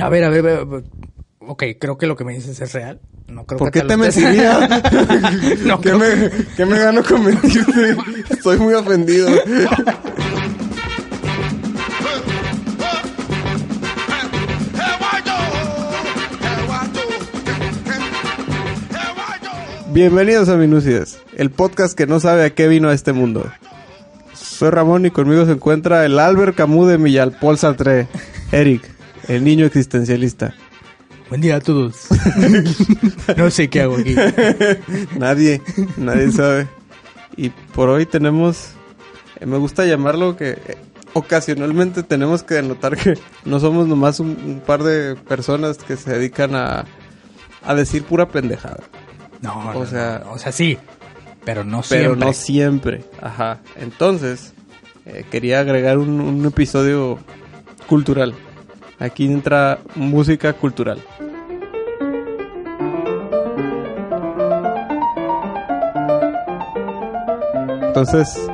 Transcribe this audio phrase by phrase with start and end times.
[0.00, 0.84] A ver, a ver, a ver.
[1.38, 3.00] Ok, creo que lo que me dices es real.
[3.28, 4.68] No creo ¿Por que qué te mentiría?
[5.64, 7.96] No, ¿Qué, creo me, ¿Qué me gano con mentirte?
[8.30, 9.28] Estoy muy ofendido.
[19.92, 23.48] Bienvenidos a Minucias, el podcast que no sabe a qué vino a este mundo.
[24.32, 28.08] Soy Ramón y conmigo se encuentra el Albert Camus de Millalpol Sartre,
[28.50, 28.93] Eric,
[29.28, 30.54] el niño existencialista.
[31.28, 32.06] Buen día a todos.
[33.36, 34.14] no sé qué hago aquí.
[35.18, 35.62] Nadie,
[35.96, 36.68] nadie sabe.
[37.36, 38.70] Y por hoy tenemos,
[39.40, 40.76] eh, me gusta llamarlo que eh,
[41.14, 46.12] ocasionalmente tenemos que denotar que no somos nomás un, un par de personas que se
[46.12, 46.84] dedican a,
[47.62, 48.80] a decir pura pendejada.
[49.40, 50.78] No, O no, sea- no, o sea, sí.
[51.44, 52.26] Pero no Pero siempre.
[52.26, 53.04] no siempre.
[53.20, 53.60] Ajá.
[53.76, 54.52] Entonces,
[55.06, 57.18] eh, quería agregar un, un episodio
[57.86, 58.34] cultural.
[58.98, 60.98] Aquí entra música cultural.
[67.96, 68.50] Entonces,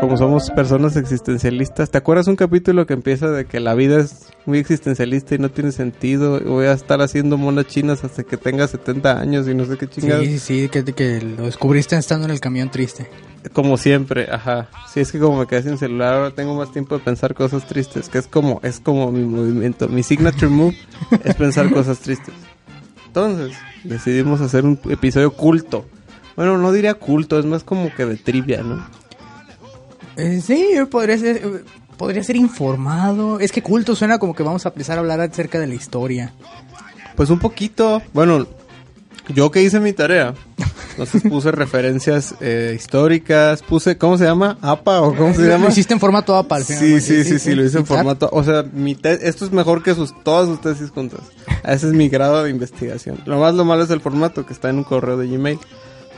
[0.00, 4.30] como somos personas existencialistas, ¿te acuerdas un capítulo que empieza de que la vida es
[4.46, 6.38] muy existencialista y no tiene sentido?
[6.38, 9.76] y Voy a estar haciendo monas chinas hasta que tenga 70 años y no sé
[9.76, 10.24] qué chingados.
[10.24, 13.08] Sí, sí, sí, que, que lo descubriste estando en el camión triste.
[13.52, 14.68] Como siempre, ajá.
[14.92, 17.66] Sí, es que como me quedé sin celular, ahora tengo más tiempo de pensar cosas
[17.66, 19.88] tristes, que es como, es como mi movimiento.
[19.88, 20.76] Mi signature move
[21.24, 22.34] es pensar cosas tristes.
[23.06, 25.84] Entonces, decidimos hacer un episodio culto.
[26.36, 28.84] Bueno, no diría culto, es más como que de trivia, ¿no?
[30.16, 31.64] Eh, sí, podría ser,
[31.96, 33.40] podría ser informado.
[33.40, 36.32] Es que culto suena como que vamos a empezar a hablar acerca de la historia.
[37.16, 38.46] Pues un poquito, bueno,
[39.28, 40.34] yo que hice mi tarea,
[40.90, 44.58] entonces puse referencias eh, históricas, puse, ¿cómo se llama?
[44.60, 45.68] ¿APA o cómo se Lo llama?
[45.68, 46.82] hiciste en formato APA al final.
[46.82, 48.28] Sí, sí, sí, sí, lo hice en formato.
[48.32, 51.20] O sea, mi te- esto es mejor que sus todas sus tesis juntas.
[51.64, 53.18] Ese es mi grado de investigación.
[53.26, 55.58] Lo más lo malo es el formato que está en un correo de Gmail.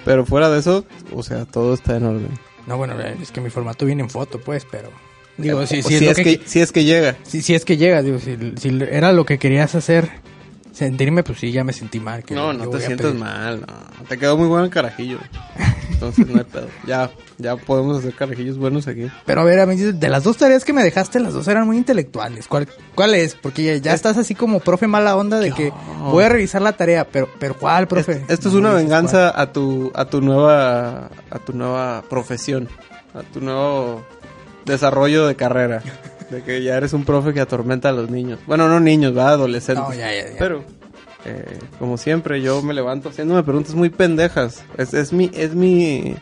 [0.07, 2.39] Pero fuera de eso, o sea, todo está en orden.
[2.67, 4.91] No, bueno, eh, es que mi formato viene en foto, pues, pero...
[5.37, 7.17] Digo, sí, si, es, es lo que, que, si es que llega.
[7.23, 10.09] si, si es que llega, digo, si, si era lo que querías hacer,
[10.77, 12.23] sentirme, pues sí, ya me sentí mal.
[12.23, 13.15] que No, no te pedir.
[13.15, 14.05] mal, no.
[14.07, 15.19] Te quedó muy bueno el carajillo.
[15.91, 16.69] Entonces no hay pedo.
[16.87, 19.11] Ya, ya podemos hacer carajillos buenos aquí.
[19.25, 21.67] Pero a ver, a mí, de las dos tareas que me dejaste, las dos eran
[21.67, 22.47] muy intelectuales.
[22.47, 23.35] ¿Cuál, cuál es?
[23.35, 26.73] Porque ya, ya estás así como profe mala onda de que voy a revisar la
[26.73, 28.23] tarea, pero, pero ¿cuál, profe?
[28.29, 32.69] Esto, es una venganza a tu a tu nueva a tu nueva profesión,
[33.15, 34.05] a tu nuevo
[34.67, 35.83] desarrollo de carrera,
[36.31, 38.39] de que ya eres un profe que atormenta a los niños.
[38.47, 39.85] Bueno, no niños, va, adolescentes.
[39.85, 40.39] No, ya, ya, ya.
[40.39, 40.65] Pero
[41.25, 44.65] eh, como siempre yo me levanto haciéndome preguntas muy pendejas.
[44.77, 46.17] Es, es mi es mi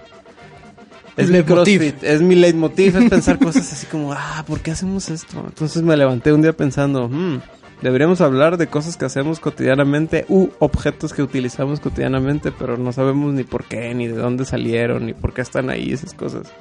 [1.16, 1.81] es mi Leitmotiv.
[1.81, 5.44] crossfit, es mi leitmotiv, es pensar cosas así como, ah, ¿por qué hacemos esto?
[5.47, 7.41] Entonces me levanté un día pensando, hmm,
[7.82, 13.32] deberíamos hablar de cosas que hacemos cotidianamente u objetos que utilizamos cotidianamente, pero no sabemos
[13.32, 16.53] ni por qué, ni de dónde salieron, ni por qué están ahí esas cosas.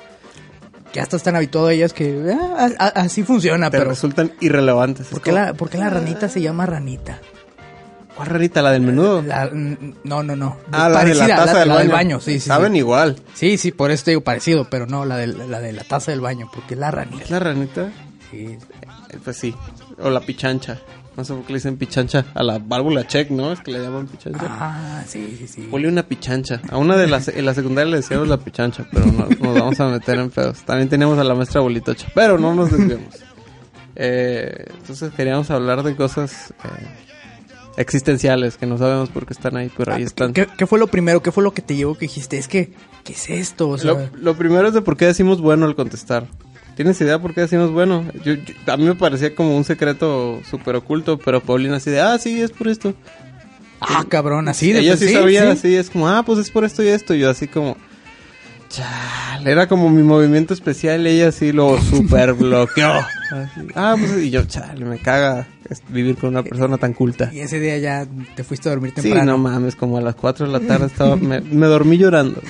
[0.93, 3.89] Ya estás tan habituado a ellas que ah, a- a- así funciona, Te pero...
[3.89, 5.07] resultan irrelevantes.
[5.07, 7.19] ¿por Es qué, como, la, por qué la ranita se llama ranita?
[8.15, 8.61] ¿Cuál rarita?
[8.61, 9.23] ¿La del menudo?
[9.23, 10.57] La- mm, no, no, no.
[10.71, 11.91] ah, la de la taza del, la baño.
[11.91, 12.19] baño.
[12.19, 12.77] Sí, sí, Saben sí.
[12.77, 13.15] igual.
[13.33, 16.11] Sí, sí, por eso te digo parecido, pero no, la de la, de la taza
[16.11, 17.23] del baño, porque la ranita.
[17.23, 17.91] ¿Es la ranita?
[18.29, 18.57] Sí.
[19.09, 19.55] Eh, Pues sí.
[19.99, 20.79] O la pichancha.
[21.15, 22.25] No sé por qué le dicen pichancha.
[22.33, 23.51] A la válvula check, ¿no?
[23.51, 24.39] Es que le llaman pichancha.
[24.49, 25.61] Ah, sí, sí, sí.
[25.69, 26.59] Ponle una pichancha.
[26.69, 29.79] A una de las, en la secundaria le decíamos la pichancha, pero no nos vamos
[29.79, 30.63] a meter en pedos.
[30.63, 33.15] También teníamos a la maestra bolitocha, pero no nos desviamos.
[33.95, 36.87] Eh, entonces queríamos hablar de cosas eh,
[37.77, 40.31] existenciales que no sabemos por qué están ahí, pero ahí están.
[40.31, 41.21] Ah, ¿Qué, qué fue lo primero?
[41.21, 42.37] ¿Qué fue lo que te llevó que dijiste?
[42.37, 43.69] Es que, ¿qué es esto?
[43.69, 46.25] O sea, Lo, lo primero es de por qué decimos bueno al contestar.
[46.75, 48.03] ¿Tienes idea por qué decimos bueno?
[48.23, 52.01] Yo, yo- a mí me parecía como un secreto súper oculto, pero Paulina así de,
[52.01, 52.93] ah, sí, es por esto.
[53.79, 55.47] ah, cabrón, así de Ella sí, sí, sabía, sí.
[55.47, 57.13] así es como, ah, pues es por esto y esto.
[57.13, 57.77] Y yo así como,
[58.69, 61.05] chale, era como mi movimiento especial.
[61.05, 62.91] Ella sí lo super bloqueó.
[62.91, 65.47] Así, ah, pues y yo, chale, me caga
[65.89, 67.29] vivir con una persona tan culta.
[67.33, 68.05] Y ese día ya
[68.35, 69.31] te fuiste a dormir Sí, temprano.
[69.33, 72.41] no mames, como a las 4 de la tarde estaba, me, me dormí llorando.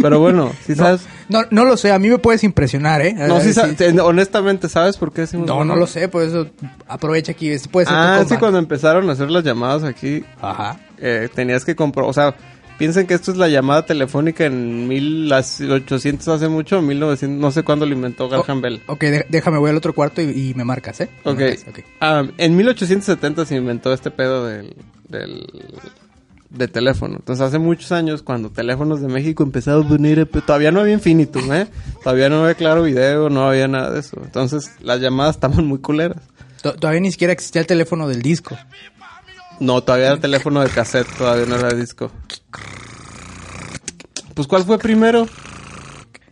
[0.00, 1.02] Pero bueno, si sabes.
[1.28, 3.12] No, no lo sé, a mí me puedes impresionar, ¿eh?
[3.14, 3.60] No, Eh, sí, sí.
[3.76, 6.48] te- honestamente, ¿sabes por qué decimos No, no lo sé, por eso
[6.88, 7.50] aprovecha aquí.
[7.50, 10.78] Este puede ser Ah, tu sí, cuando empezaron a hacer las llamadas aquí, Ajá.
[10.98, 12.34] eh, tenías que comprobar, o sea,
[12.78, 17.86] piensen que esto es la llamada telefónica en 1800 hace mucho, 1900, no sé cuándo
[17.86, 18.82] lo inventó Graham Bell.
[18.86, 21.10] Ok, déjame, voy al otro cuarto y, y me marcas, ¿eh?
[21.24, 21.40] Me Ok.
[21.40, 21.78] marcas, ok.
[22.00, 24.74] Ah, en 1870 se inventó este pedo del,
[25.08, 25.46] del
[26.50, 27.16] de teléfono.
[27.16, 31.50] Entonces hace muchos años cuando teléfonos de México empezaron a venir, todavía no había infinitum,
[31.52, 31.66] ¿eh?
[32.02, 34.20] Todavía no había claro video, no había nada de eso.
[34.22, 36.18] Entonces las llamadas estaban muy culeras.
[36.62, 38.56] To- Todavía ni siquiera existía el teléfono del disco.
[39.62, 42.10] No, todavía era teléfono de cassette, todavía no era disco.
[44.34, 45.28] Pues, ¿cuál fue primero?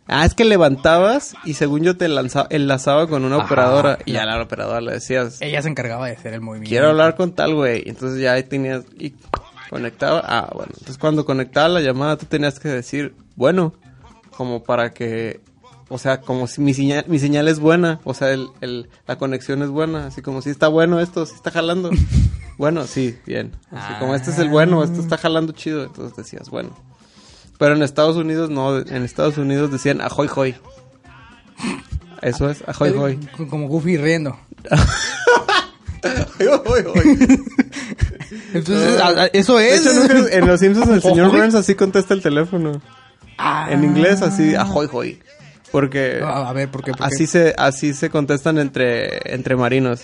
[0.09, 4.12] Ah, es que levantabas y según yo te lanza- enlazaba con una Ajá, operadora y
[4.12, 4.38] ya claro.
[4.38, 6.69] la operadora le decías, Ella se encargaba de hacer el movimiento.
[6.71, 7.85] quiero hablar con tal güey.
[7.87, 9.15] Entonces ya ahí tenías y
[9.69, 10.21] conectaba.
[10.27, 10.73] Ah, bueno.
[10.73, 13.75] Entonces cuando conectaba la llamada tú tenías que decir, bueno,
[14.37, 15.41] como para que,
[15.88, 19.17] o sea, como si mi señal, mi señal es buena, o sea, el, el- la
[19.17, 21.91] conexión es buena, así como si está bueno esto, si está jalando.
[22.60, 23.52] bueno, sí, bien.
[23.72, 26.76] Así como este es el bueno, esto está jalando chido, entonces decías, bueno.
[27.58, 30.54] Pero en Estados Unidos no, en Estados Unidos decían ahoy hoy.
[32.22, 33.16] Eso es, ahoy hoy.
[33.50, 34.38] Como Goofy riendo.
[38.54, 39.00] Entonces,
[39.32, 39.80] eso De es.
[39.86, 41.30] hecho, nunca- en Los Simpsons el señor.
[41.30, 42.80] Burns así contesta el teléfono.
[43.38, 43.68] Ah.
[43.70, 45.20] En inglés así, ahoy hoy.
[45.72, 46.92] Porque A a ver, ¿por qué?
[46.92, 47.14] ¿Por qué?
[47.14, 50.02] así se así se contestan entre entre marinos.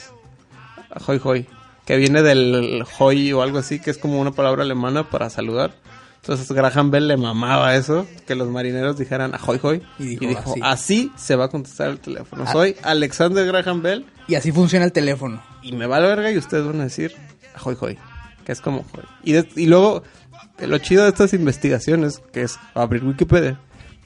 [0.90, 1.46] Ahoy hoy,
[1.86, 5.72] que viene del hoy o algo así, que es como una palabra alemana para saludar.
[6.20, 10.26] Entonces Graham Bell le mamaba eso, que los marineros dijeran ahoy hoy Y y dijo,
[10.26, 10.60] dijo, así.
[10.64, 11.12] así.
[11.16, 12.42] se va a contestar el teléfono.
[12.46, 12.52] Ah.
[12.52, 15.40] Soy Alexander Graham Bell Y así funciona el teléfono.
[15.62, 17.14] y me va la verga y ustedes van a decir
[17.54, 17.98] ahoy hoy,
[18.44, 19.04] que es como hoy.
[19.22, 20.02] Y, de- y luego,
[20.58, 23.60] lo chido de estas investigaciones, que es abrir Wikipedia,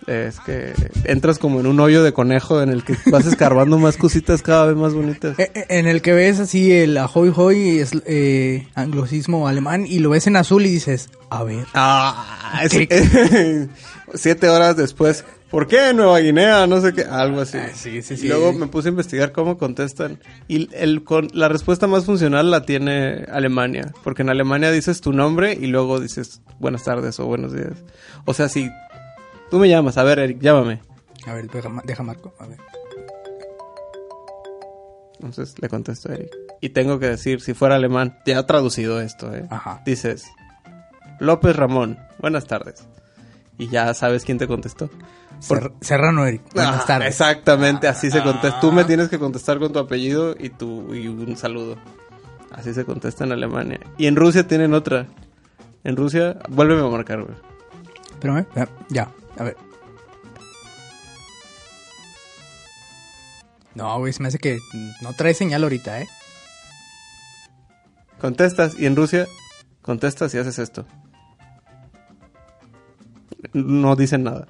[0.07, 0.73] es que
[1.05, 4.67] entras como en un hoyo de conejo en el que vas escarbando más cositas cada
[4.67, 5.39] vez más bonitas.
[5.39, 9.99] Eh, eh, En el que ves así el ahoy hoy es eh, anglosismo alemán y
[9.99, 11.67] lo ves en azul y dices, a ver.
[11.75, 12.91] Ah, es- Clic.
[14.15, 15.25] siete horas después.
[15.51, 16.69] ¿Por qué Nueva Guinea?
[16.69, 17.59] No sé qué, algo así.
[17.59, 20.21] Ah, sí, sí, Y luego me puse a investigar cómo contestan.
[20.47, 23.93] Y el, con, la respuesta más funcional la tiene Alemania.
[24.05, 27.73] Porque en Alemania dices tu nombre y luego dices buenas tardes o buenos días.
[28.27, 28.71] O sea, si
[29.51, 30.81] tú me llamas, a ver, Eric, llámame.
[31.27, 32.33] A ver, deja, deja Marco.
[32.39, 32.59] A ver.
[35.15, 36.31] Entonces le contesto a Eric.
[36.61, 39.47] Y tengo que decir, si fuera alemán, ya traducido esto, ¿eh?
[39.51, 39.83] Ajá.
[39.85, 40.27] Dices,
[41.19, 42.87] López Ramón, buenas tardes.
[43.59, 44.89] Y ya sabes quién te contestó.
[45.49, 46.43] Por- Ser- Serrano Eric.
[46.55, 47.09] Buenas Ah, tardes.
[47.09, 48.61] Exactamente, así se contesta.
[48.61, 51.77] Tú me tienes que contestar con tu apellido y, tu, y un saludo.
[52.53, 53.81] Así se contesta en Alemania.
[53.99, 55.07] Y en Rusia tienen otra.
[55.85, 57.37] En Rusia, vuélveme a marcar, güey.
[58.13, 58.47] Espérame.
[58.91, 59.57] Ya, a ver.
[63.75, 64.59] No, güey, se me hace que
[65.01, 66.09] no trae señal ahorita, ¿eh?
[68.21, 69.27] Contestas y en Rusia
[69.83, 70.85] contestas y haces esto.
[73.53, 74.47] No dicen nada.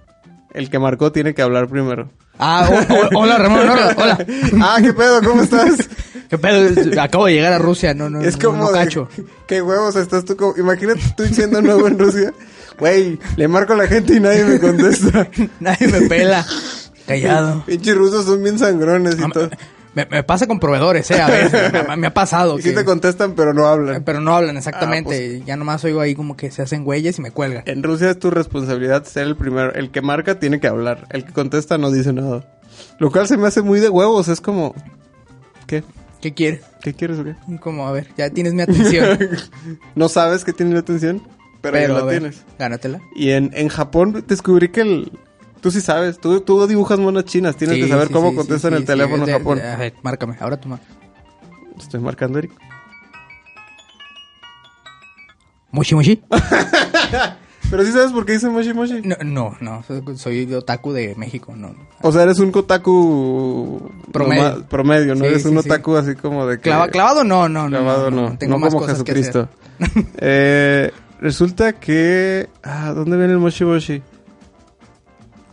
[0.53, 2.11] El que marcó tiene que hablar primero.
[2.39, 2.69] Ah,
[3.15, 4.27] hola, Ramón, hola, hola.
[4.65, 5.23] ah, ¿qué pedo?
[5.23, 5.89] ¿Cómo estás?
[6.29, 7.01] ¿Qué pedo?
[7.01, 9.09] Acabo de llegar a Rusia, no, no, es no, como no de- cacho.
[9.47, 10.37] ¿Qué huevos estás tú?
[10.37, 12.33] Como, imagínate tú siendo nuevo en Rusia.
[12.81, 15.29] Güey, le marco a la gente y nadie me contesta.
[15.61, 16.45] Nadie me pela.
[17.07, 17.63] Callado.
[17.67, 19.51] Pinches rusos son bien sangrones y todo.
[19.95, 21.21] Me, me pasa con proveedores, ¿eh?
[21.21, 21.73] A veces.
[21.89, 22.59] Me, me ha pasado.
[22.59, 24.05] Y sí que- te contestan, pero no hablan.
[24.05, 25.41] pero no hablan exactamente.
[25.41, 27.65] Ah, Ya nomás oigo ahí como que se hacen güeyes y me cuelgan.
[27.67, 29.75] En Rusia es tu responsabilidad ser el primero.
[29.75, 31.07] El que marca tiene que hablar.
[31.11, 32.45] El que contesta no dice nada.
[33.01, 34.29] Lo cual se me hace muy de huevos.
[34.29, 34.75] Es como...
[35.67, 35.83] ¿Qué?
[36.21, 36.61] ¿Qué quieres?
[36.83, 37.35] ¿Qué quieres o qué?
[37.61, 39.19] Como, a ver, ya tienes mi atención.
[39.97, 41.21] no sabes que tiene la atención,
[41.61, 42.45] pero, a la ver, tienes.
[42.59, 43.01] Gánatela.
[43.15, 45.13] Y en, en Japón descubrí que el...
[45.61, 46.19] Tú sí sabes.
[46.19, 47.55] Tú, tú dibujas monas chinas.
[47.57, 49.61] Tienes Sí, que saber sí, cómo sí, contestan el teléfono en Japón.
[49.61, 50.87] a ver, márcame, ahora tú marca.
[51.79, 52.53] Estoy marcando, Eric.
[55.73, 56.23] Moshi Moshi.
[57.71, 59.01] Pero sí sabes por qué dice Moshi Moshi.
[59.03, 59.85] No, no, no,
[60.17, 61.73] soy- otaku de México, no.
[62.03, 65.15] O sea, eres un otaku Promedio.
[65.15, 65.25] ¿no?
[65.25, 66.69] Eres un otaku así como de que...
[66.71, 67.79] Clava- clavado no, no, no.
[67.79, 69.25] Clavado no, Tengo no más como cosas que hacer.
[69.25, 70.11] Jesucristo.
[70.19, 70.91] eh,
[71.21, 72.49] resulta que...
[72.63, 74.03] Ah, ¿dónde viene el Moshi?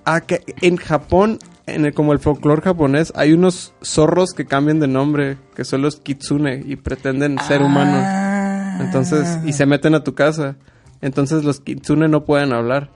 [0.06, 4.80] Ah, que en Japón, en el, como el folclore japonés, hay unos zorros que cambian
[4.80, 8.02] de nombre, que son los kitsune y pretenden ser humanos.
[8.04, 8.80] Ah.
[8.82, 10.56] Entonces, y se meten a tu casa.
[11.02, 12.90] Entonces los kitsune no pueden hablar.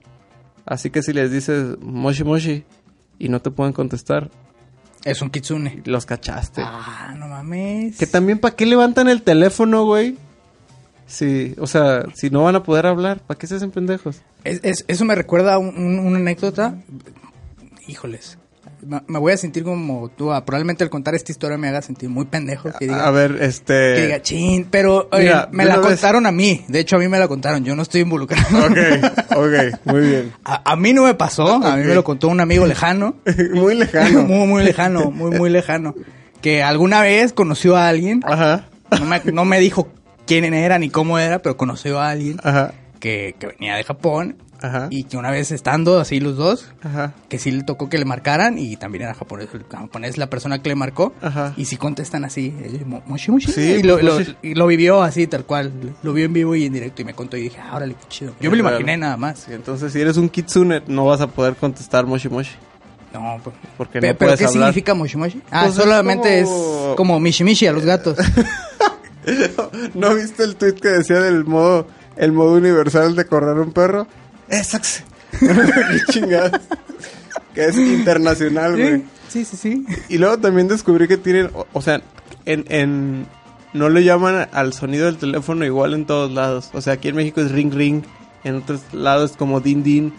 [0.64, 2.64] Así que si les dices Moshi Moshi
[3.18, 4.30] y no te pueden contestar,
[5.04, 5.82] Es un kitsune.
[5.84, 6.62] los cachaste.
[6.64, 7.98] Ah, no mames.
[7.98, 10.16] Que también, ¿para qué levantan el teléfono, güey?
[11.12, 14.22] Sí, o sea, si no van a poder hablar, ¿para qué se hacen pendejos?
[14.44, 16.76] Es- es- eso me recuerda a un- un- una anécdota.
[17.86, 18.38] Híjoles.
[19.06, 20.32] Me, voy a sentir como tú.
[20.32, 22.70] ah, probablemente al contar esta historia me haga sentir muy pendejo.
[22.78, 24.00] Que diga, a ver, que este...
[24.06, 24.66] diga chin.
[24.70, 26.64] Pero Mira, me la vez- contaron a mí.
[26.66, 27.62] De hecho, a mí me la contaron.
[27.64, 28.44] Yo no estoy involucrado.
[28.66, 30.32] Ok, ok, muy bien.
[30.44, 31.62] A, a mí no me pasó.
[31.62, 33.16] A mí me lo contó un amigo lejano.
[33.54, 34.22] muy lejano.
[34.26, 35.10] muy, muy lejano.
[35.12, 35.94] Muy, muy lejano.
[36.40, 38.20] Que alguna vez conoció a alguien.
[38.24, 38.64] Ajá,
[38.98, 39.88] No me, no me dijo
[40.40, 44.36] quién era ni cómo era, pero conoció a alguien ajá, que, que venía de Japón
[44.64, 44.86] Ajá.
[44.90, 47.14] Y que una vez estando así los dos, Ajá.
[47.28, 50.62] que sí le tocó que le marcaran y también era japonés, el japonés la persona
[50.62, 51.12] que le marcó.
[51.20, 51.52] Ajá.
[51.56, 53.50] Y sí contestan así, eh, mo- moshi moshi.
[53.50, 55.72] Sí, y, lo, pues, lo- y lo vivió así, tal cual.
[56.04, 58.06] Lo vio en vivo y en directo y me contó y dije, ah, órale, qué
[58.08, 58.34] chido.
[58.40, 59.48] Yo me lo imaginé nada más.
[59.48, 62.52] Entonces, si eres un kitsune, no vas a poder contestar moshi moshi.
[63.12, 64.62] No, pues, Porque no ¿Pero puedes qué hablar.
[64.68, 65.42] significa moshi moshi?
[65.50, 68.16] Ah, Pues es solamente como- es como mishi mishi a los gatos.
[69.94, 71.86] ¿No viste el tweet que decía del modo,
[72.16, 74.06] el modo universal de correr un perro?
[74.48, 75.06] ¡Exacto!
[75.40, 76.60] ¡Qué chingadas!
[77.54, 79.04] Que es internacional, güey.
[79.28, 79.86] sí, sí, sí, sí.
[80.08, 82.02] Y luego también descubrí que tienen, o, o sea,
[82.44, 83.26] en, en,
[83.72, 86.70] no le llaman al sonido del teléfono igual en todos lados.
[86.72, 88.02] O sea, aquí en México es ring ring,
[88.44, 90.12] en otros lados es como din din,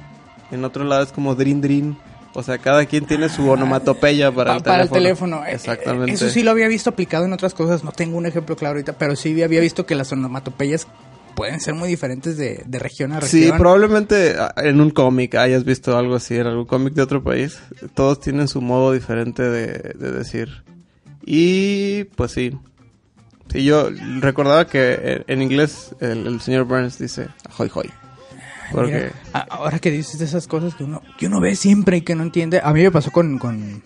[0.51, 1.97] en otro lado es como drin drin.
[2.35, 5.37] O sea, cada quien tiene su onomatopeya para, Pa- el, para teléfono.
[5.37, 5.45] el teléfono.
[5.45, 6.11] Eh, Exactamente.
[6.11, 7.83] eh, Eso sí lo había visto aplicado en otras cosas.
[7.83, 10.87] No tengo un ejemplo claro ahorita, pero sí había visto que las onomatopeyas
[11.35, 13.43] pueden ser muy diferentes de, de región a región.
[13.43, 17.23] Sí, probablemente ah, en un cómic hayas visto algo así, en algún cómic de otro
[17.23, 17.59] país.
[17.93, 20.63] Todos tienen su modo diferente de, de decir.
[21.25, 22.51] Y pues sí.
[23.51, 23.89] Sí, yo
[24.21, 27.89] recordaba que en, en inglés el, el señor Burns dice hoy hoy.
[28.71, 32.01] Porque Mira, ahora que dices de esas cosas que uno, que uno ve siempre y
[32.01, 32.61] que no entiende.
[32.63, 33.83] A mí me pasó con, con,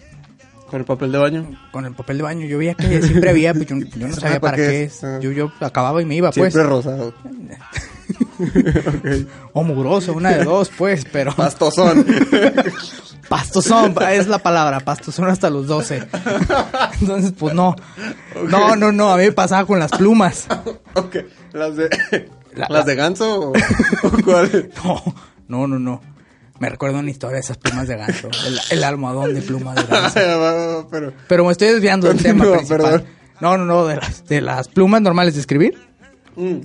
[0.70, 2.46] con el papel de baño con el papel de baño.
[2.46, 5.04] Yo veía que siempre había, pero yo, yo no sabía ¿Para qué es?
[5.04, 5.20] Ah.
[5.22, 6.54] Yo, yo acababa y me iba, pues.
[6.54, 7.14] siempre rosado.
[9.54, 11.34] O mugroso, una de dos, pues, pero...
[11.36, 12.06] Pastosón.
[13.28, 16.08] Pastosón, es la palabra, pastosón hasta los 12.
[17.02, 17.76] Entonces, pues no.
[18.48, 20.48] No, no, no, a mí me pasaba con las plumas.
[20.94, 21.18] ok.
[21.54, 21.90] Las de
[22.58, 23.54] La- las de ganso o,
[24.04, 24.72] o cuál?
[24.84, 25.04] No,
[25.48, 26.02] no, no, no.
[26.60, 28.30] Me recuerdo una historia de esas plumas de ganso.
[28.48, 30.20] El, el almohadón de pluma de ganso.
[30.40, 32.78] Va, Pero Pero me estoy desviando del tema principal.
[32.82, 33.04] perdón.
[33.40, 35.78] No, no, no, de las, de las plumas normales de escribir.
[36.36, 36.58] mm.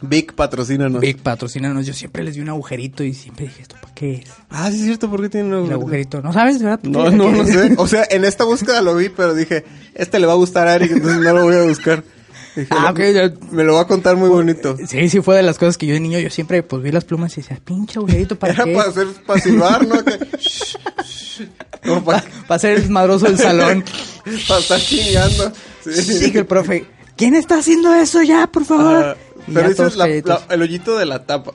[0.00, 1.00] Vic patrocínanos.
[1.00, 1.84] Big patrocínanos.
[1.84, 4.30] Yo siempre les di un agujerito y siempre dije, ¿esto para qué es?
[4.48, 6.18] Ah, sí es cierto, ¿por qué tiene un El agujerito?
[6.18, 6.22] agujerito.
[6.22, 6.78] ¿No sabes, verdad?
[6.84, 7.74] No, ¿Qué- no, no sé.
[7.78, 9.64] O sea, en esta búsqueda lo vi, pero dije,
[9.94, 12.04] este le va a gustar a Eric, entonces no lo voy a buscar.
[12.60, 14.76] Dije, Ah, "No, ok, ya- Me lo va a contar muy bonito.
[14.86, 17.04] Sí, sí, fue de las cosas que yo de niño, yo siempre pues vi las
[17.04, 18.74] plumas y decía, pinche agujerito, ¿para Era qué?
[18.74, 20.04] para hacer, para silbar, ¿no?
[20.04, 20.18] Que-
[22.46, 23.84] para, ser el madroso del salón.
[24.48, 25.52] para estar chingando.
[25.84, 26.18] Sí.
[26.18, 26.86] Dije el profe,
[27.16, 28.96] ¿quién está haciendo eso ya, por favor?
[28.96, 30.06] Ah, pero ya dices todos la-
[30.54, 31.52] el hoyito de la tapa.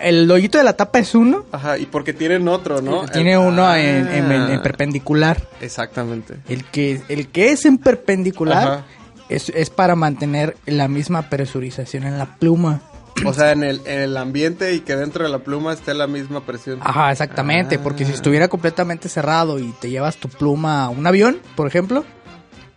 [0.00, 1.44] El hoyito de la tapa es uno.
[1.52, 3.06] Ajá, y porque tienen otro, ¿no?
[3.06, 5.46] Tiene El- uno en, en- en- en Ah, perpendicular.
[5.60, 6.36] Exactamente.
[6.48, 8.86] El que, el que es en perpendicular Ajá.
[9.30, 12.82] Es, es para mantener la misma presurización en la pluma.
[13.26, 16.06] O sea, en el, en el ambiente y que dentro de la pluma esté la
[16.06, 16.78] misma presión.
[16.82, 17.80] Ajá, exactamente, Ah.
[17.82, 22.04] porque si estuviera completamente cerrado y te llevas tu pluma a un avión, por ejemplo,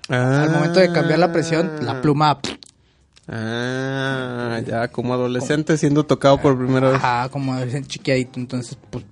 [0.09, 2.39] al momento de cambiar la presión, la pluma,
[3.27, 6.97] Ah, ya como adolescente siendo tocado por primera vez.
[6.97, 9.05] ajá, como es chiquiadito, entonces, pues,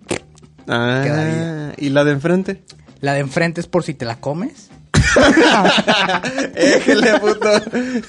[0.67, 1.73] Ah, Quedaría.
[1.77, 2.63] ¿y la de enfrente?
[2.99, 4.69] la de enfrente es por si te la comes.
[6.55, 7.49] Éjele, puto.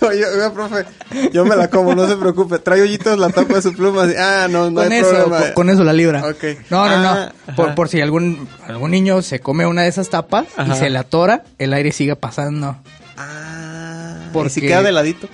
[0.06, 0.84] Oye, oiga, profe,
[1.32, 2.58] yo me la como, no se preocupe.
[2.58, 4.04] Trae hoyitos la tapa de su pluma.
[4.04, 5.38] así, Ah, no, no con hay eso, problema.
[5.40, 6.26] con, con eso la libra.
[6.28, 6.44] Ok.
[6.70, 7.54] No, no, Ah, no.
[7.56, 10.74] Por, por si algún, algún niño se come una de esas tapas Ajá.
[10.74, 12.76] y se le atora, el aire sigue pasando.
[13.16, 15.28] Ah, Porque- ¿y si queda de ladito?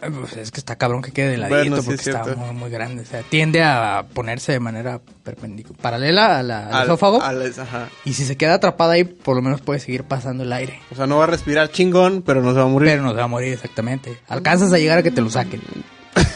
[0.00, 2.54] Pues es que está cabrón que quede de ladito Bueno, sí, porque es está muy,
[2.54, 3.02] muy grande.
[3.02, 7.20] O sea, tiende a ponerse de manera perpendicular, paralela a la- al, Al- esófago.
[7.22, 7.88] al- ajá.
[8.06, 10.80] Y si se queda atrapada ahí, por lo menos puede seguir pasando el aire.
[10.90, 12.88] O sea, no va a respirar chingón, pero no se va a morir.
[12.88, 14.16] Pero no se va a morir exactamente.
[14.28, 15.60] Alcanzas a llegar a que te lo saquen.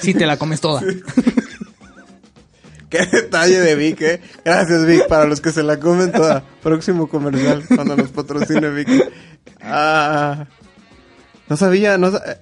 [0.02, 0.82] Si te la comes toda.
[2.90, 4.20] Qué detalle de Vic, ¿eh?
[4.44, 6.44] Gracias, Vic, para los que se la comen toda.
[6.62, 8.88] Próximo comercial, cuando nos patrocine Vic.
[9.62, 10.46] Ah,
[11.48, 12.40] no sabía, no eh,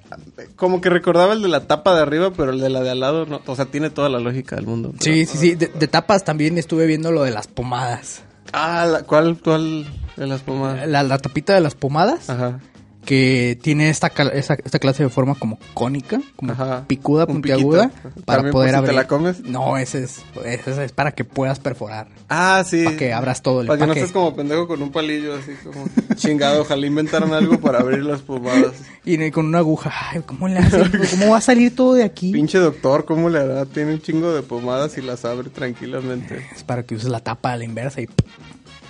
[0.56, 3.00] como que recordaba el de la tapa de arriba, pero el de la de al
[3.00, 4.92] lado, no, o sea, tiene toda la lógica del mundo.
[5.00, 5.54] Sí, sí, sí.
[5.54, 8.22] De, de tapas también estuve viendo lo de las pomadas.
[8.52, 10.86] Ah, la- ¿cuál, cuál de las pomadas?
[10.88, 12.60] La, la tapita de las pomadas, Ajá.
[13.04, 16.84] Que tiene esta, esa- esta clase de forma como cónica, como Ajá.
[16.86, 17.90] picuda, Un puntiaguda,
[18.24, 18.94] para ¿También por poder si te abrir.
[18.94, 19.40] la comes?
[19.40, 22.08] No, ese es, ese es para que puedas perforar.
[22.28, 22.84] Ah, sí.
[22.84, 25.52] Para que abras todo el Para que no estés como pendejo con un palillo así
[25.64, 25.84] como
[26.16, 26.62] chingado.
[26.62, 28.72] Ojalá inventaran algo para abrir las pomadas.
[29.04, 30.78] Y con una aguja, ay, ¿cómo le hace?
[31.10, 32.32] ¿Cómo va a salir todo de aquí?
[32.32, 33.66] Pinche doctor, ¿cómo le hará?
[33.66, 36.46] Tiene un chingo de pomadas y las abre tranquilamente.
[36.54, 38.08] Es para que uses la tapa a la inversa y,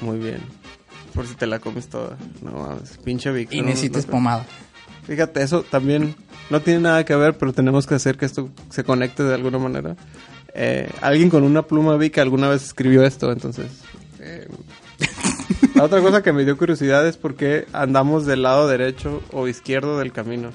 [0.00, 0.40] Muy bien.
[1.14, 2.16] Por si te la comes toda.
[2.42, 3.52] No mames, pinche Vic.
[3.52, 4.46] y necesites pomada.
[5.06, 6.14] Fíjate, eso también
[6.48, 9.58] no tiene nada que ver, pero tenemos que hacer que esto se conecte de alguna
[9.58, 9.96] manera.
[10.54, 13.66] Eh, alguien con una pluma Vic alguna vez escribió esto, entonces...
[14.20, 14.46] eh,
[15.74, 19.48] la otra cosa que me dio curiosidad es por qué andamos del lado derecho o
[19.48, 20.50] izquierdo del camino.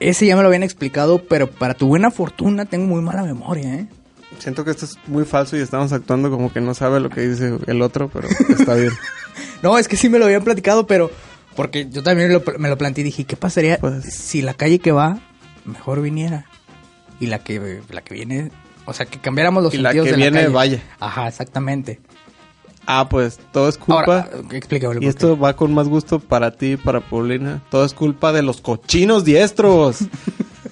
[0.00, 3.74] Ese ya me lo habían explicado, pero para tu buena fortuna tengo muy mala memoria,
[3.74, 3.88] ¿eh?
[4.38, 7.22] Siento que esto es muy falso y estamos actuando como que no sabe lo que
[7.22, 8.92] dice el otro, pero está bien.
[9.62, 11.10] no, es que sí me lo habían platicado, pero
[11.56, 14.78] porque yo también lo- me lo planteé y dije, ¿qué pasaría Pues- si la calle
[14.80, 15.18] que va
[15.64, 16.46] mejor viniera?
[17.20, 18.50] Y la que, la que viene,
[18.86, 20.52] o sea, que cambiáramos los Y la sentidos que de viene, calle.
[20.52, 20.82] vaya.
[21.00, 22.00] Ajá, exactamente.
[22.86, 24.28] Ah, pues todo es culpa.
[24.30, 24.96] Ahora, explícame.
[25.00, 27.62] y esto va con más gusto para ti para Paulina.
[27.70, 30.00] Todo es culpa de los cochinos diestros.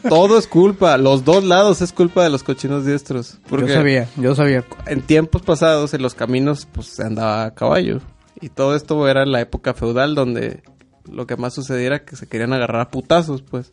[0.08, 0.96] todo es culpa.
[0.98, 3.38] Los dos lados es culpa de los cochinos diestros.
[3.48, 4.64] Porque Yo sabía, yo sabía.
[4.86, 8.00] en tiempos pasados en los caminos pues se andaba a caballo.
[8.40, 10.62] Y todo esto era la época feudal donde
[11.10, 13.72] lo que más sucediera era que se querían agarrar a putazos, pues.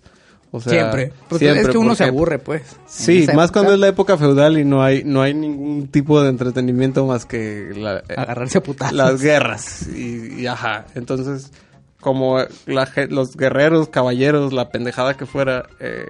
[0.51, 1.13] O sea, siempre.
[1.27, 2.63] Porque siempre, es que uno se aburre, pues.
[2.87, 6.21] Sí, más época, cuando es la época feudal y no hay no hay ningún tipo
[6.23, 8.95] de entretenimiento más que la, Agarrarse a putazos.
[8.95, 10.85] las guerras y, y ajá.
[10.95, 11.51] Entonces,
[12.01, 16.05] como la los guerreros, caballeros, la pendejada que fuera, eh,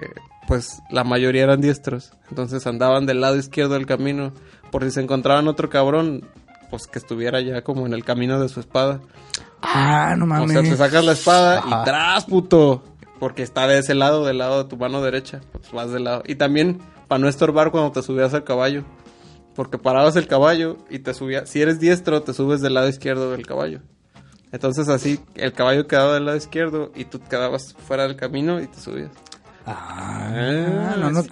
[0.46, 2.12] pues la mayoría eran diestros.
[2.28, 4.32] Entonces andaban del lado izquierdo del camino
[4.70, 6.28] por si se encontraban otro cabrón,
[6.70, 9.00] pues que estuviera ya como en el camino de su espada.
[9.62, 10.52] Ah, no O mames.
[10.52, 11.82] sea, te sacas la espada Ajá.
[11.82, 12.84] y tras, puto.
[13.18, 15.40] Porque está de ese lado, del lado de tu mano derecha.
[15.52, 16.22] Pues vas del lado.
[16.26, 18.84] Y también para no estorbar cuando te subías al caballo.
[19.54, 21.50] Porque parabas el caballo y te subías.
[21.50, 23.80] Si eres diestro, te subes del lado izquierdo del caballo.
[24.52, 28.66] Entonces así el caballo quedaba del lado izquierdo y tú quedabas fuera del camino y
[28.66, 29.10] te subías.
[29.66, 31.22] Ah, no, no,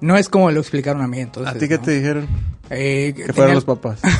[0.00, 1.54] no es como lo explicaron a mí, entonces.
[1.54, 1.82] ¿A ti qué ¿no?
[1.82, 2.28] te dijeron?
[2.68, 4.00] Eh, Que tenía- fueron los papás.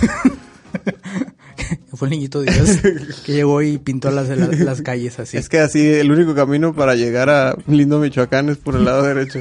[1.94, 2.78] Fue el niñito Dios
[3.26, 5.36] que llegó y pintó las, las, las calles así.
[5.36, 9.02] Es que así el único camino para llegar a lindo Michoacán es por el lado
[9.02, 9.40] derecho.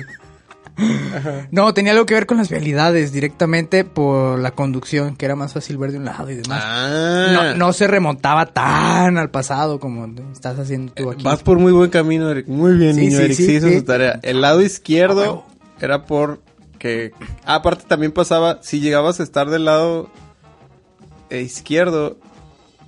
[1.51, 5.53] No, tenía algo que ver con las vialidades, directamente por la conducción, que era más
[5.53, 6.61] fácil ver de un lado y demás.
[6.65, 7.27] Ah.
[7.33, 11.23] No, no se remontaba tan al pasado como estás haciendo tú aquí.
[11.23, 12.47] Vas por muy buen camino, Eric.
[12.47, 13.37] Muy bien, Sí, niño sí, Eric.
[13.37, 14.19] sí, Sí, hizo su tarea.
[14.23, 15.45] El lado izquierdo huevo.
[15.81, 16.41] era por
[16.77, 17.11] que...
[17.45, 20.09] Ah, aparte también pasaba, si llegabas a estar del lado
[21.29, 22.17] eh, izquierdo,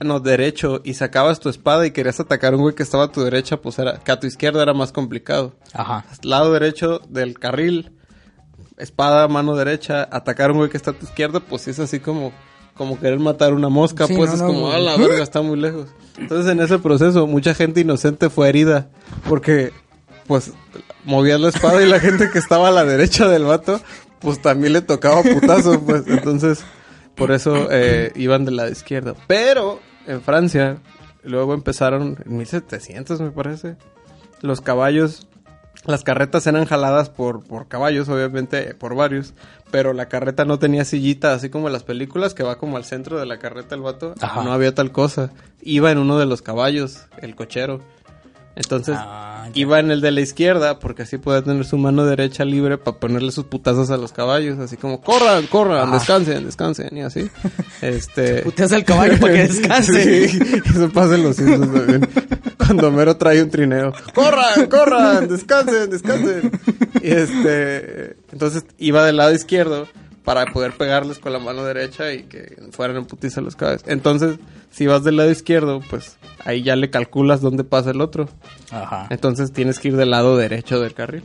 [0.03, 3.11] no, derecho, y sacabas tu espada y querías atacar a un güey que estaba a
[3.11, 5.53] tu derecha, pues era, que a tu izquierda era más complicado.
[5.73, 6.05] Ajá.
[6.23, 7.91] Lado derecho del carril,
[8.77, 11.99] espada, mano derecha, atacar a un güey que está a tu izquierda, pues es así
[11.99, 12.31] como...
[12.73, 14.71] Como querer matar una mosca, Sí, pues no, es no, como, no.
[14.71, 15.89] a la verga, está muy lejos.
[16.17, 18.89] Entonces, en ese proceso, mucha gente inocente fue herida.
[19.27, 19.71] Porque,
[20.25, 20.53] pues,
[21.03, 23.81] movías la espada y la gente que estaba a la derecha del vato,
[24.19, 26.07] pues también le tocaba putazo, pues.
[26.07, 26.63] Entonces,
[27.15, 29.15] por eso eh, iban del lado izquierdo.
[29.27, 30.77] Pero, en Francia,
[31.23, 33.75] luego empezaron, en 1700 me parece,
[34.41, 35.27] los caballos
[35.85, 39.33] las carretas eran jaladas por, por caballos, obviamente, por varios,
[39.71, 42.85] pero la carreta no tenía sillita, así como en las películas, que va como al
[42.85, 44.13] centro de la carreta el vato.
[44.21, 44.43] Ajá.
[44.43, 45.31] No había tal cosa.
[45.61, 47.81] Iba en uno de los caballos, el cochero.
[48.55, 52.45] Entonces, Ah, iba en el de la izquierda, porque así podía tener su mano derecha
[52.45, 55.93] libre para ponerle sus putazos a los caballos, así como, corran, corran, Ajá.
[55.93, 57.29] descansen, descansen, y así.
[57.81, 58.41] Este...
[58.43, 60.27] Puteas al caballo para que descanse.
[60.27, 62.09] Sí, eso pasa en los Simpsons también.
[62.57, 63.91] Cuando Homero trae un trineo.
[64.13, 65.27] ¡Corran, corran!
[65.27, 66.51] ¡Descansen, descansen!
[67.01, 68.17] Y este...
[68.31, 69.87] Entonces iba del lado izquierdo
[70.23, 73.83] para poder pegarles con la mano derecha y que fueran en putiza los caballos.
[73.87, 74.37] Entonces,
[74.69, 78.29] si vas del lado izquierdo, pues ahí ya le calculas dónde pasa el otro.
[78.71, 79.07] Ajá.
[79.09, 81.23] Entonces tienes que ir del lado derecho del carril.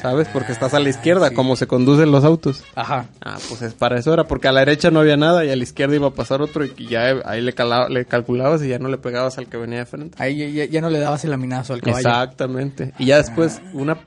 [0.00, 0.28] ¿Sabes?
[0.32, 1.34] Porque estás a la izquierda, sí.
[1.34, 2.64] como se conducen los autos.
[2.74, 3.04] Ajá.
[3.22, 5.56] Ah, pues es para eso era, porque a la derecha no había nada y a
[5.56, 8.78] la izquierda iba a pasar otro y ya ahí le, cala- le calculabas y ya
[8.78, 10.16] no le pegabas al que venía de frente.
[10.22, 11.98] Ahí ya- ya, ya no le dabas el laminazo al caballo.
[11.98, 12.94] Exactamente.
[12.98, 13.98] Y ya después una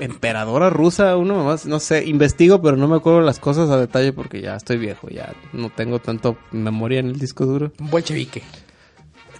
[0.00, 4.12] emperadora rusa, uno más, no sé, investigo, pero no me acuerdo las cosas a detalle
[4.12, 7.72] porque ya estoy viejo, ya no tengo tanto memoria en el disco duro.
[7.78, 8.42] Un bolchevique.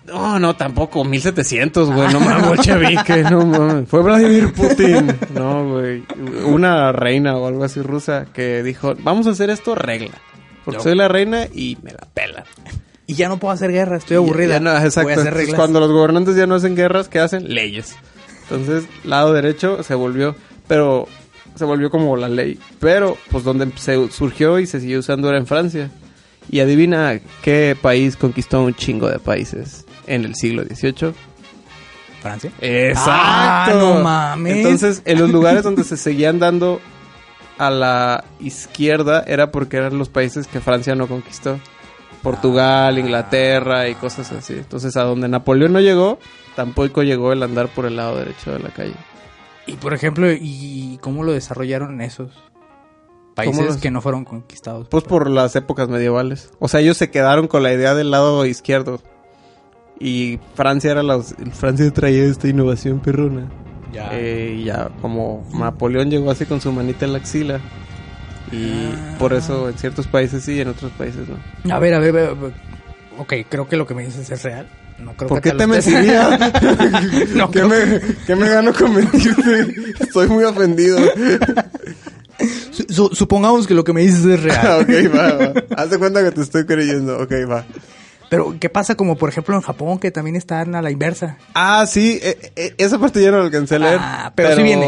[0.06, 3.88] No, no, tampoco, 1700, güey, no mames, bolchevique, no mames.
[3.88, 6.04] Fue Vladimir Putin, no, güey.
[6.46, 10.12] Una reina o algo así rusa que dijo, vamos a hacer esto regla.
[10.64, 10.82] Porque Yo.
[10.82, 12.44] soy la reina y me la pelan.
[13.06, 14.54] Y ya no puedo hacer guerra, estoy aburrida.
[14.54, 15.02] Ya no, exacto.
[15.02, 15.56] Voy a hacer Entonces, reglas.
[15.56, 17.52] cuando los gobernantes ya no hacen guerras, ¿qué hacen?
[17.54, 17.96] Leyes.
[18.48, 21.09] Entonces, lado derecho se volvió, pero
[21.54, 22.59] se volvió como la ley.
[22.80, 25.90] Pero, pues donde se surgió y se siguió usando era en Francia.
[26.50, 31.14] Y adivina qué país conquistó un chingo de países en el siglo XVIII.
[32.20, 32.52] Francia.
[32.61, 33.11] Exacto.
[33.12, 34.57] Ah, no mames.
[34.57, 36.80] Entonces, en los lugares donde se seguían dando
[37.59, 41.59] a la izquierda era porque eran los países que Francia no conquistó.
[42.24, 42.98] Portugal.
[42.98, 44.54] Inglaterra y cosas así.
[44.54, 46.18] Entonces, a donde Napoleón no llegó,
[46.56, 48.94] tampoco llegó el andar por el lado derecho de la calle.
[49.66, 52.30] Y por ejemplo, ¿y cómo lo desarrollaron esos
[53.34, 54.88] países los- que no fueron conquistados?
[54.88, 56.50] Pues por las épocas medievales.
[56.58, 59.00] O sea, ellos se quedaron con la idea del lado izquierdo.
[60.00, 61.22] Y Francia era la...
[61.22, 63.48] Francia traía esta innovación perrona.
[63.92, 64.08] Ya.
[64.12, 67.60] Eh, ya como Napoleón llegó así con su manita en la axila,
[68.52, 69.16] Y Ah.
[69.18, 71.74] por eso en ciertos países sí y en otros países no.
[71.74, 72.52] A ver, a ver, a ver.
[73.18, 74.68] Ok, creo que lo que me dices es real.
[74.98, 76.38] No creo ¿Por que qué te mentiría?
[77.35, 79.66] No, ¿Qué, creo- me, ¿Qué me gano con mentirte?
[80.00, 80.98] Estoy muy ofendido.
[82.88, 84.83] Su- supongamos que lo que me dices es real.
[84.83, 85.52] ok, va, va.
[85.76, 87.18] Haz de cuenta que te estoy creyendo.
[87.18, 87.64] Ok, va.
[88.37, 91.38] Pero, ¿qué pasa como, por ejemplo, en Japón, que también están a la inversa?
[91.55, 93.99] Ah, sí, eh, eh, esa parte ya no la alcancé a leer.
[94.01, 94.87] Ah, pero sí viene.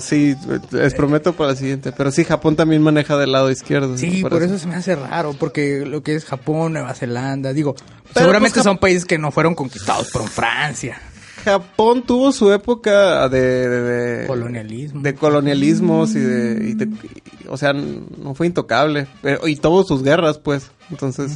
[0.00, 0.34] Sí,
[0.70, 1.92] les prometo para la siguiente.
[1.92, 3.96] Pero sí, Japón también maneja del lado izquierdo.
[3.98, 4.58] Sí, por, eso.
[4.58, 8.64] se me hace raro, porque lo que es Japón, Nueva Zelanda, digo, Pero, seguramente pues,
[8.64, 10.98] son países que no fueron conquistados por Francia.
[11.44, 13.68] Japón tuvo su época de...
[13.68, 15.00] de, de- Colonialismo.
[15.02, 16.70] De colonialismos y de...
[16.70, 19.06] y de- y- o sea, no fue intocable.
[19.22, 20.70] Pero, y tuvo sus guerras, pues.
[20.90, 21.32] Entonces...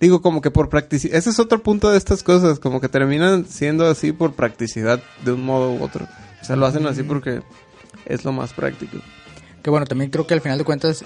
[0.00, 1.16] Digo, como que por practicidad.
[1.16, 2.58] Ese es otro punto de estas cosas.
[2.58, 6.06] Como que terminan siendo así por practicidad de un modo u otro.
[6.42, 7.42] O sea, lo hacen así porque
[8.06, 8.98] es lo más práctico.
[9.62, 11.04] Que bueno, también creo que al final de cuentas,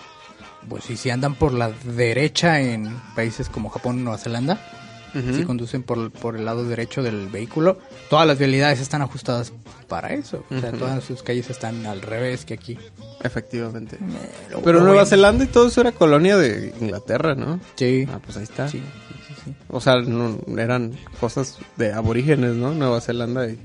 [0.69, 4.61] pues si, si andan por la derecha en países como Japón y Nueva Zelanda,
[5.13, 7.79] si conducen por, por el lado derecho del vehículo,
[8.11, 9.53] todas las vialidades están ajustadas
[9.89, 10.45] para eso.
[10.51, 12.79] O sea, todas sus calles están al revés que aquí.
[13.23, 13.97] Efectivamente.
[13.97, 15.07] Eh, Pero Nueva.
[15.07, 17.59] Zelanda y todo eso era colonia de Inglaterra, ¿no?
[17.75, 18.07] Sí.
[18.13, 18.69] Ah, pues ahí está.
[18.69, 18.83] Sí,
[19.27, 19.55] sí, sí.
[19.69, 22.75] O sea, no, eran cosas de aborígenes, ¿no?
[22.75, 23.59] Nueva Zelanda y...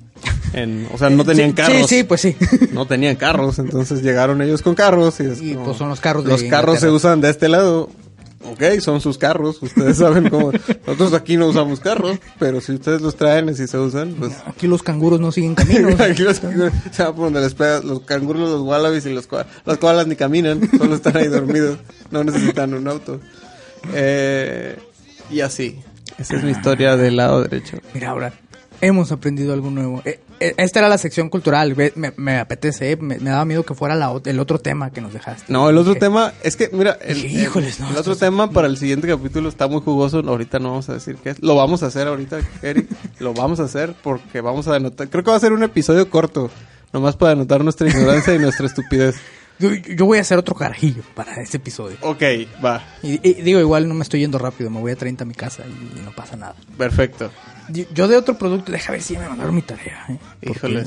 [0.53, 1.87] En, o sea, no tenían Sí, carros.
[1.87, 2.35] Sí, sí, pues sí.
[2.71, 6.23] No tenían carros, entonces llegaron ellos con carros y, es Y, pues, son los carros
[6.23, 7.89] de Los carros se usan de este lado.
[8.53, 9.61] Ok, son sus carros.
[9.61, 10.51] Ustedes saben cómo...
[10.85, 14.33] Nosotros aquí no usamos carros, pero si ustedes los traen y si se usan, pues...
[14.45, 15.99] Aquí los canguros no siguen caminos.
[15.99, 19.25] Aquí los canguros, o sea, por donde les pega, los canguros, los wallabies y los
[19.25, 21.79] koalas, los koalas ni caminan, solo están ahí dormidos,
[22.11, 23.19] no necesitan un auto.
[23.93, 24.77] Eh,
[25.31, 25.79] y así,
[26.19, 27.77] esa es mi historia del lado derecho.
[27.93, 28.33] Mira, ahora
[28.83, 30.01] hemos aprendido algo nuevo.
[30.03, 31.75] Eh, eh, esta era la sección cultural.
[31.95, 35.13] Me, me apetece, me, me daba miedo que fuera la, el otro tema que nos
[35.13, 35.51] dejaste.
[35.51, 38.77] No, el otro tema, es que, mira, el, híjoles, no, el otro tema para el
[38.77, 41.87] siguiente capítulo está muy jugoso, ahorita no vamos a decir qué es, lo vamos a
[41.87, 42.87] hacer ahorita, Eric,
[43.19, 46.09] lo vamos a hacer porque vamos a anotar, creo que va a ser un episodio
[46.09, 46.51] corto,
[46.91, 49.15] nomás para anotar nuestra ignorancia y nuestra estupidez.
[49.59, 51.95] Yo, yo voy a hacer otro carajillo para este episodio.
[52.01, 52.23] Ok,
[52.63, 55.27] va, Y, y digo, igual no me estoy yendo rápido, me voy a 30 a
[55.27, 56.55] mi casa y, y no pasa nada.
[56.77, 57.31] perfecto.
[57.69, 60.05] Yo, de otro producto, deja ver si ya me mandaron mi tarea.
[60.09, 60.17] ¿eh?
[60.45, 60.83] Porque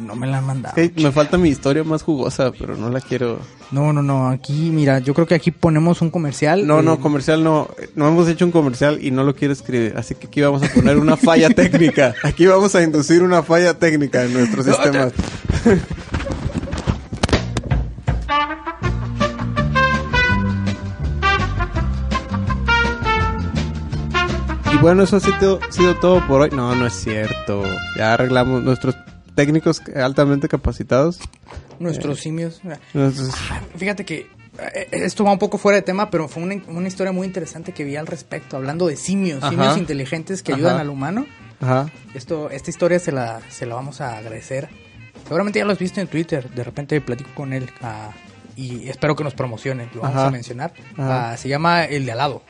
[0.00, 0.74] no me la han mandado.
[0.96, 3.38] Me falta mi historia más jugosa, pero no la quiero.
[3.70, 6.66] No, no, no, aquí, mira, yo creo que aquí ponemos un comercial.
[6.66, 7.68] No, eh, no, comercial no.
[7.94, 9.94] No hemos hecho un comercial y no lo quiero escribir.
[9.96, 12.14] Así que aquí vamos a poner una falla técnica.
[12.24, 15.10] Aquí vamos a inducir una falla técnica en nuestro No, sistema.
[24.72, 26.50] Y bueno, eso ha sido, sido todo por hoy.
[26.50, 27.64] No, no es cierto.
[27.96, 28.96] Ya arreglamos nuestros
[29.34, 31.18] técnicos altamente capacitados.
[31.78, 32.60] Nuestros simios.
[32.92, 34.26] Entonces, Ah, Fíjate que
[34.74, 37.72] eh, esto va un poco fuera de tema, pero fue una, una historia muy interesante
[37.72, 39.50] que vi al respecto, hablando de simios, Ajá.
[39.50, 40.58] simios inteligentes que Ajá.
[40.58, 41.26] ayudan al humano.
[41.60, 41.88] ajá.
[42.14, 44.68] Esto, esta historia se la, se la vamos a agradecer.
[45.24, 48.10] Seguramente ya lo has visto en Twitter, de repente platico con él ah,
[48.56, 50.26] y espero que nos promocione, lo vamos Ajá.
[50.28, 50.72] a mencionar.
[50.96, 52.42] Ah, se llama El de al lado.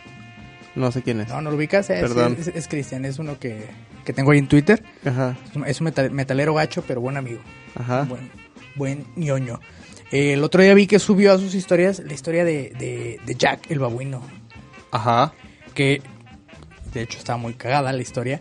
[0.78, 1.28] No sé quién es.
[1.28, 2.36] No, no lo ubicas, es, Perdón.
[2.38, 3.66] es, es Cristian, es uno que,
[4.04, 4.82] que tengo ahí en Twitter.
[5.04, 5.36] Ajá.
[5.50, 7.40] Es un- Es un metal- metalero gacho, pero buen amigo.
[7.74, 8.04] Ajá.
[8.04, 8.30] Buen,
[8.76, 9.60] buen ñoño.
[10.12, 13.34] Eh, el otro día vi que subió a sus historias la historia de, de, de
[13.34, 14.22] Jack el babuino.
[14.90, 15.32] Ajá.
[15.74, 16.00] Que
[16.94, 18.40] de hecho está muy cagada la historia.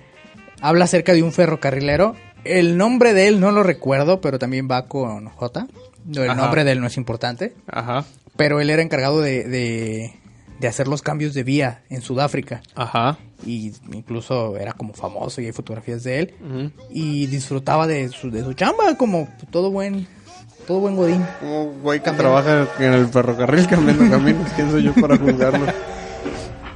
[0.62, 2.16] Habla acerca de un ferrocarrilero.
[2.44, 5.68] El nombre de él no lo recuerdo, pero también va con J.
[6.06, 6.40] No, El Ajá.
[6.42, 7.54] nombre de él no es importante.
[7.68, 8.06] Ajá.
[8.38, 10.14] Pero él era encargado de, de,
[10.60, 12.62] de hacer los cambios de vía en Sudáfrica.
[12.76, 13.18] Ajá.
[13.46, 16.34] Y incluso era como famoso y hay fotografías de él.
[16.42, 16.72] Ujú.
[16.90, 20.08] Y disfrutaba de su, de su chamba como todo buen,
[20.66, 21.24] todo buen godín.
[21.40, 24.52] Como güey que trabaja en el ferrocarril cambiando caminos.
[24.56, 25.66] ¿Quién soy yo para juzgarlo?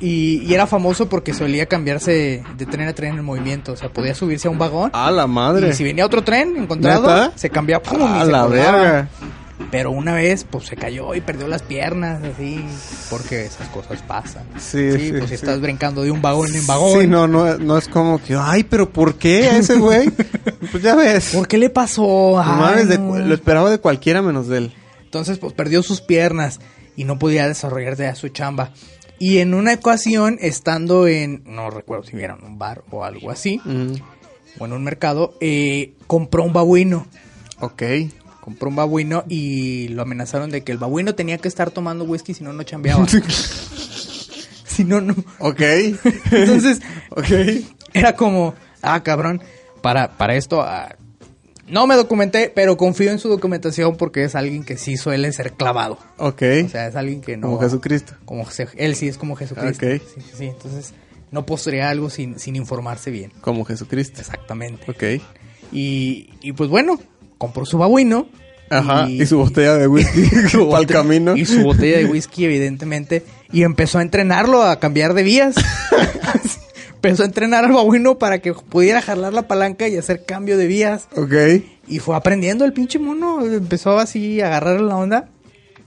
[0.03, 3.73] Y, y era famoso porque solía cambiarse de tren a tren en movimiento.
[3.73, 4.89] O sea, podía subirse a un vagón.
[4.95, 5.69] ¡A la madre!
[5.69, 7.33] Y si venía otro tren encontrado, ¿Neta?
[7.37, 7.83] se cambiaba.
[7.83, 7.99] ¡pum!
[8.01, 8.77] y ¡A se la colgaba.
[8.81, 9.07] verga!
[9.69, 12.63] Pero una vez, pues se cayó y perdió las piernas, así.
[13.09, 14.43] Porque esas cosas pasan.
[14.57, 15.33] Sí, sí, pues si sí.
[15.35, 16.99] estás brincando de un vagón en vagón.
[17.01, 20.09] Sí, no, no, no es como que, ay, pero ¿por qué a ese güey?
[20.71, 21.31] pues ya ves.
[21.33, 22.39] ¿Por qué le pasó?
[22.39, 24.73] Ay, mames, de lo esperaba de cualquiera menos de él.
[25.03, 26.59] Entonces, pues perdió sus piernas
[26.95, 28.71] y no podía desarrollar ya su chamba.
[29.19, 33.61] Y en una ocasión, estando en, no recuerdo si en un bar o algo así,
[33.65, 33.93] Mm,
[34.57, 37.05] o en un mercado, eh, compró un babuino.
[37.59, 37.83] ok.
[38.41, 42.33] Compró un babuino y lo amenazaron de que el babuino tenía que estar tomando whisky
[42.33, 43.05] si no, no chambeaba.
[44.65, 45.15] si no, no.
[45.39, 45.61] ok.
[46.31, 47.29] Entonces, ok.
[47.93, 49.41] era como, ah, cabrón,
[49.81, 50.95] para, para esto, ah,
[51.67, 55.53] No me documenté, pero confío en su documentación porque es alguien que sí suele ser
[55.53, 55.99] clavado.
[56.17, 56.41] Ok.
[56.65, 57.47] O sea, es alguien que no...
[57.47, 58.13] Como Jesucristo.
[58.25, 59.85] Como él sí es como Jesucristo.
[59.85, 60.01] Ok.
[60.01, 60.45] Sí, sí, sí.
[60.45, 60.93] Entonces,
[61.29, 63.31] no postearía algo sin, sin informarse bien.
[63.41, 64.19] Como Jesucristo.
[64.19, 64.89] Exactamente.
[64.89, 65.21] Ok.
[65.71, 66.99] Y, y pues bueno,
[67.41, 68.27] compró su babuino.
[68.69, 69.09] Ajá.
[69.09, 71.35] Y, su botella de whisky su para el bote- camino.
[71.35, 73.23] Y su botella de whisky, evidentemente.
[73.51, 75.55] Y empezó a entrenarlo a cambiar de vías.
[76.93, 80.67] empezó a entrenar al babuino para que pudiera jalar la palanca y hacer cambio de
[80.67, 81.07] vías.
[81.15, 81.33] Ok.
[81.87, 83.43] Y fue aprendiendo el pinche mono.
[83.43, 85.29] Empezó así a agarrar la onda.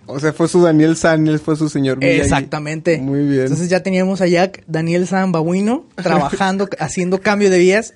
[0.07, 2.21] O sea, fue su Daniel Saniel, fue su señor Miyagi.
[2.21, 2.99] Exactamente.
[2.99, 3.43] Muy bien.
[3.43, 7.95] Entonces ya teníamos a Jack Daniel San Babuino trabajando, haciendo cambio de vías.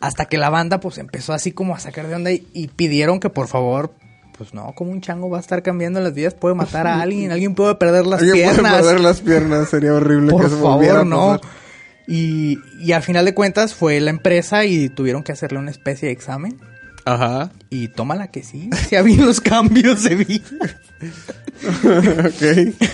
[0.00, 3.18] Hasta que la banda pues empezó así como a sacar de onda y, y pidieron
[3.20, 3.94] que por favor,
[4.36, 7.32] pues no, como un chango va a estar cambiando las vías, puede matar a alguien,
[7.32, 8.76] alguien puede perder las Alguien puede piernas.
[8.76, 11.40] perder las piernas, sería horrible por que se volviera favor, a no.
[12.06, 16.06] Y, y al final de cuentas fue la empresa y tuvieron que hacerle una especie
[16.06, 16.58] de examen.
[17.04, 17.50] Ajá.
[17.70, 20.44] Y tómala que sí, se habían los cambios de vida.
[22.24, 22.74] ok.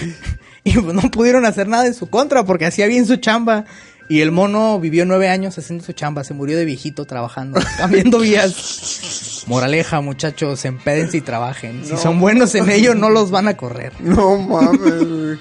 [0.66, 3.66] Y pues no pudieron hacer nada en su contra porque hacía bien su chamba.
[4.08, 6.24] Y el mono vivió nueve años haciendo su chamba.
[6.24, 9.44] Se murió de viejito trabajando, cambiando vías.
[9.46, 11.84] Moraleja, muchachos, empédense y trabajen.
[11.84, 13.92] Si son buenos en ello, no los van a correr.
[14.00, 15.38] No mames, güey.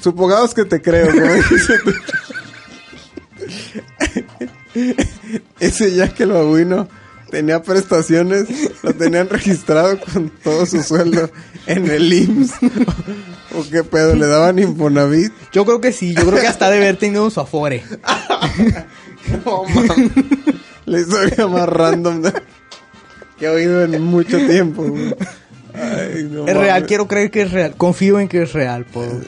[0.00, 1.94] Supongamos que te creo, tu-
[5.60, 6.88] Ese Jack el babuino
[7.34, 8.46] tenía prestaciones,
[8.84, 11.28] lo tenían registrado con todo su sueldo
[11.66, 12.52] en el IMSS.
[13.56, 14.14] ¿O qué pedo?
[14.14, 15.32] ¿Le daban Infonavit?
[15.52, 17.82] Yo creo que sí, yo creo que hasta de haber tenido su afore.
[19.44, 20.10] No mames.
[20.84, 22.32] La historia más random de-
[23.38, 25.14] que he oído en mucho tiempo, güey.
[25.72, 27.74] Ay, no Es real, quiero creer que es real.
[27.76, 29.24] Confío en que es real, por-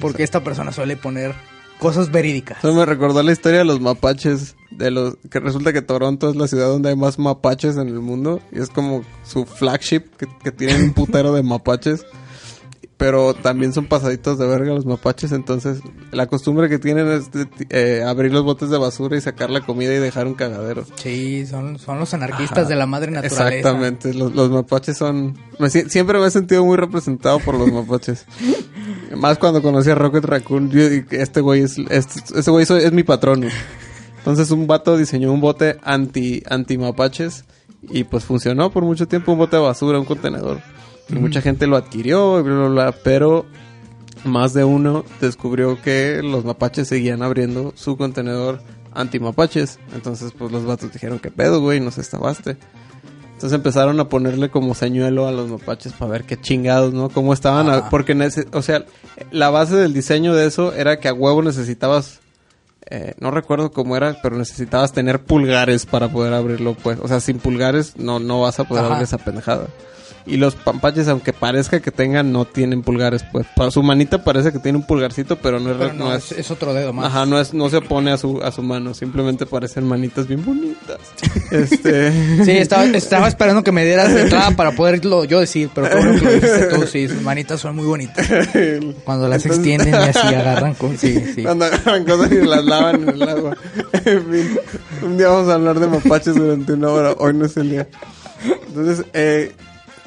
[0.00, 1.34] porque esta persona suele poner
[1.78, 2.58] cosas verídicas.
[2.58, 6.36] Eso me recordó la historia de los mapaches, de los que resulta que Toronto es
[6.36, 10.26] la ciudad donde hay más mapaches en el mundo y es como su flagship que,
[10.42, 12.04] que tienen un putero de mapaches.
[12.96, 15.80] Pero también son pasaditos de verga los mapaches, entonces
[16.12, 19.62] la costumbre que tienen es de, eh, abrir los botes de basura y sacar la
[19.62, 20.86] comida y dejar un cagadero.
[20.94, 22.68] Sí, son, son los anarquistas Ajá.
[22.68, 23.48] de la madre naturaleza.
[23.48, 25.36] Exactamente, los, los mapaches son...
[25.58, 28.26] me si- siempre me he sentido muy representado por los mapaches.
[29.16, 32.84] Más cuando conocí a Rocket Raccoon, yo dije, este güey es, este, este güey soy-
[32.84, 33.48] es mi patrono.
[34.18, 37.44] Entonces un vato diseñó un bote anti, anti mapaches
[37.82, 40.60] y pues funcionó por mucho tiempo, un bote de basura, un contenedor.
[41.10, 43.44] Y mucha gente lo adquirió, bla, bla, bla, pero
[44.24, 48.62] más de uno descubrió que los mapaches seguían abriendo su contenedor
[48.94, 49.78] anti-mapaches.
[49.94, 51.80] Entonces, pues los vatos dijeron, ¿qué pedo, güey?
[51.80, 52.56] Nos estabaste.
[53.44, 57.10] Entonces empezaron a ponerle como señuelo a los mapaches para ver qué chingados, ¿no?
[57.10, 57.68] Cómo estaban.
[57.68, 58.16] a- porque,
[58.54, 58.86] o sea,
[59.32, 62.20] la base del diseño de eso era que a huevo necesitabas...
[62.88, 66.98] eh, no recuerdo cómo era, pero necesitabas tener pulgares para poder abrirlo, pues.
[67.02, 68.94] O sea, sin pulgares no, no vas a poder Ajá.
[68.94, 69.66] abrir esa pendejada.
[70.26, 73.46] Y los pampaches, aunque parezca que tengan, no tienen pulgares, pues.
[73.72, 75.76] Su manita parece que tiene un pulgarcito, pero no es...
[75.76, 77.06] Pero no no, es- otro dedo más.
[77.06, 80.44] Ajá, no es, no se opone a su, a su mano, simplemente parecen manitas bien
[80.44, 80.98] bonitas.
[81.50, 82.10] Este.
[82.44, 85.94] Sí, estaba, estaba esperando que me dieras de entrada para poderlo yo decir, pero que
[86.02, 88.26] lo dijiste tú, sí, sus manitas son muy bonitas.
[89.04, 90.96] Cuando las Entonces- extienden y así agarran con...
[90.98, 91.42] Sí, sí.
[91.44, 93.56] Cuando agarran cosas y las lavan en el agua.
[94.04, 94.58] En fin,
[95.02, 97.12] un día vamos a hablar de mapaches durante una hora.
[97.18, 97.86] Hoy no es el día.
[98.68, 99.52] Entonces, eh,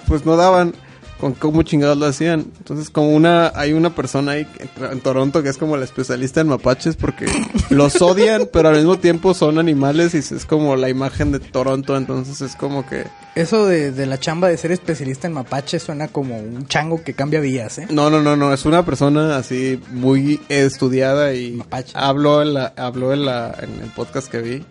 [0.08, 0.74] pues no daban
[1.20, 2.52] con cómo chingados lo hacían.
[2.60, 4.48] Entonces, como una, hay una persona ahí
[4.91, 7.26] en Toronto que es como la especialista en mapaches porque
[7.70, 11.98] los odian, pero al mismo tiempo son animales y es como la imagen de Toronto.
[11.98, 16.08] Entonces, es como que Eso de, de la chamba de ser especialista en mapache suena
[16.08, 17.88] como un chango que cambia vías, ¿eh?
[17.89, 21.93] No, no, no, no, es una persona así muy estudiada y Mapache.
[21.96, 24.65] habló en la, habló en la, en el podcast que vi,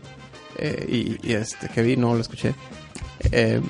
[0.58, 2.54] eh, y, y este, que vi, no lo escuché,
[3.32, 3.60] eh,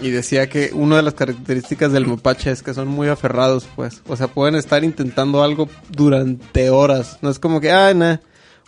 [0.00, 4.02] y decía que una de las características del mapache es que son muy aferrados, pues,
[4.08, 8.16] o sea, pueden estar intentando algo durante horas, no es como que, ah, nah.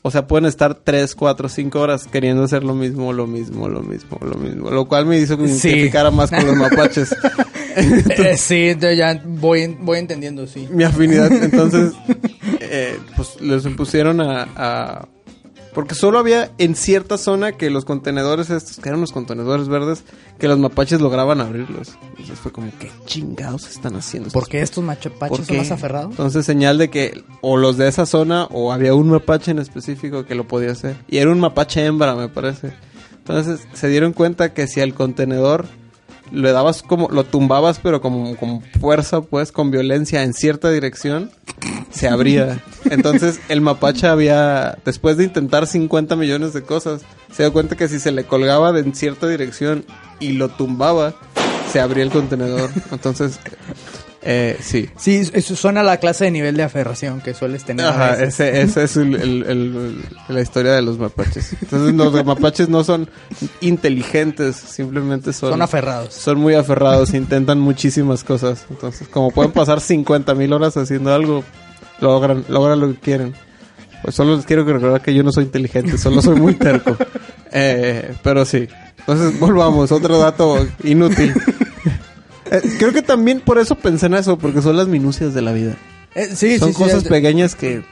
[0.02, 3.82] O sea, pueden estar 3, 4, 5 horas queriendo hacer lo mismo, lo mismo, lo
[3.82, 4.70] mismo, lo mismo.
[4.70, 5.68] Lo cual me hizo que me Sí.
[5.68, 7.14] identificara más con los mapaches.
[7.76, 10.66] Eh, sí, de- ya voy, voy entendiendo, sí.
[10.70, 11.30] mi afinidad.
[11.30, 11.92] Entonces,
[12.60, 15.08] eh, pues les impusieron a, a-
[15.78, 20.02] Porque solo había en cierta zona que los contenedores estos, que eran los contenedores verdes,
[20.36, 21.96] que los mapaches lograban abrirlos.
[22.08, 24.30] Entonces fue como, ¿qué chingados están haciendo?
[24.30, 26.10] ¿Por qué estos machapaches ¿Por son más aferrados?
[26.10, 30.24] Entonces señal de que o los de esa zona o había un mapache en específico
[30.26, 30.96] que lo podía hacer.
[31.06, 32.72] Y era un mapache hembra, me parece.
[33.18, 35.66] Entonces se dieron cuenta que si al contenedor
[36.32, 41.30] le dabas como, lo tumbabas pero como con fuerza, pues, con violencia en cierta dirección,
[41.90, 42.62] se abría.
[42.90, 47.88] Entonces el mapache había, después de intentar 50 millones de cosas, se dio cuenta que
[47.88, 49.84] si se le colgaba de en cierta dirección
[50.20, 51.14] y lo tumbaba,
[51.70, 52.70] se abría el contenedor.
[52.90, 53.38] Entonces,
[54.22, 54.88] eh, sí.
[54.96, 57.86] Sí, eso suena a la clase de nivel de aferración que sueles tener.
[57.86, 61.52] Ajá, ese, ese es el- el- el- la historia de los mapaches.
[61.62, 63.08] Entonces, los mapaches no son
[63.60, 65.50] inteligentes, simplemente son...
[65.50, 66.14] Son aferrados.
[66.14, 68.66] son muy aferrados, intentan muchísimas cosas.
[68.70, 71.44] Entonces, como pueden pasar 50 mil horas haciendo algo,
[72.00, 73.34] logran, logran lo que quieren.
[74.02, 76.96] Pues solo les quiero recordar que yo no soy inteligente, solo soy muy terco.
[77.50, 78.68] Eh, pero sí.
[78.98, 81.32] Entonces, volvamos, otro dato inútil.
[82.50, 85.52] Eh, creo que también por eso pensé en eso, porque son las minucias de la
[85.52, 85.74] vida.
[86.14, 87.82] Eh, sí, son sí, cosas pequeñas que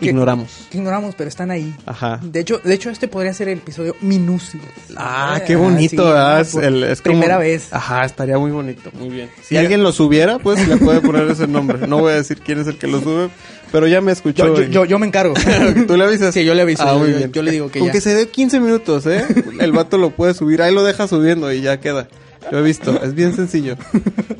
[0.00, 0.66] Que- ignoramos.
[0.70, 1.74] que ignoramos, pero están ahí.
[1.86, 2.18] Ajá.
[2.22, 4.58] De hecho, de hecho, este podría ser el episodio minucio.
[4.96, 6.40] Ah, qué bonito, ¿verdad?
[6.40, 7.68] Es, por el- es como- primera vez.
[7.72, 9.30] Ajá, estaría muy bonito, muy bien.
[9.42, 11.86] Si alguien lo subiera, pues le puede poner ese nombre.
[11.86, 13.28] No voy a decir quién es el que lo sube,
[13.72, 14.46] pero ya me escuchó.
[14.46, 15.34] Yo, yo, y- yo, yo me encargo.
[15.86, 16.34] ¿Tú le avisas?
[16.34, 16.82] Sí, yo le aviso.
[16.82, 17.32] Ah, muy bien.
[17.32, 17.92] yo le digo que Con ya.
[17.92, 19.24] que se dé 15 minutos, ¿eh?
[19.60, 20.62] El vato lo puede subir.
[20.62, 22.08] Ahí lo deja subiendo y ya queda.
[22.50, 23.02] Lo he visto.
[23.02, 23.76] Es bien sencillo.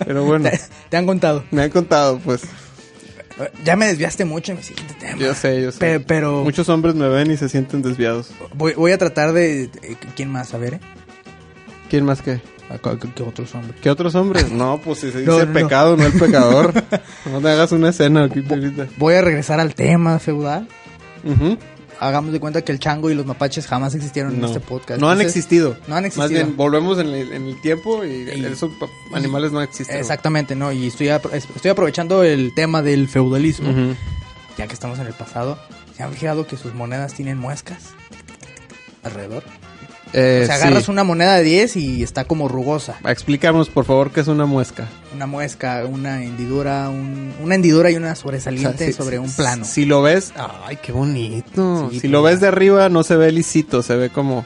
[0.06, 1.44] Pero bueno, Te, te han contado.
[1.50, 2.42] me han contado, pues.
[3.64, 5.18] Ya me desviaste mucho en mi siguiente tema.
[5.18, 5.78] Yo sé, yo sé.
[5.78, 8.30] Pe- pero Muchos hombres me ven y se sienten desviados.
[8.54, 9.68] voy, voy a tratar de...
[10.14, 10.54] ¿Quién más?
[10.54, 10.80] A ver, ¿eh?
[11.90, 12.40] ¿Quién más cu-
[13.14, 13.76] ¿Qué, otros hombres?
[13.82, 14.50] ¿Qué otros hombres?
[14.50, 16.72] No, pues si se dice No, no, pecado, no el pecador.
[17.30, 18.42] No te hagas una escena aquí.
[18.96, 20.66] Voy a regresar al tema feudal.
[21.24, 21.58] Ujú.
[21.98, 25.00] Hagamos de cuenta que el chango y los mapaches jamás existieron en este podcast.
[25.00, 25.76] No han Entonces, existido.
[25.88, 26.44] no han Más existido.
[26.44, 28.70] bien, volvemos en el, en el tiempo y, Y- esos
[29.14, 29.96] animales no existen.
[29.96, 30.72] Exactamente, ¿no?
[30.72, 33.72] Y estoy, apro- estoy aprovechando el tema del feudalismo,
[34.58, 35.58] ya que estamos en el pasado.
[35.96, 37.94] ¿Se han fijado que sus monedas tienen muescas
[39.02, 39.44] alrededor?
[40.12, 40.62] Eh, o sea, sí.
[40.62, 42.96] agarras una moneda de 10 y está como rugosa.
[43.06, 44.86] Explícanos, por favor, qué es una muesca.
[45.14, 49.30] Una muesca, una hendidura, un- una hendidura y una sobresaliente O sea, si- sobre un
[49.32, 49.64] plano.
[49.64, 50.32] Si lo ves,
[50.64, 51.88] ay, qué bonito.
[51.90, 52.40] Sí, si pues, lo ves ya.
[52.42, 54.44] de arriba, no se ve lisito, se ve como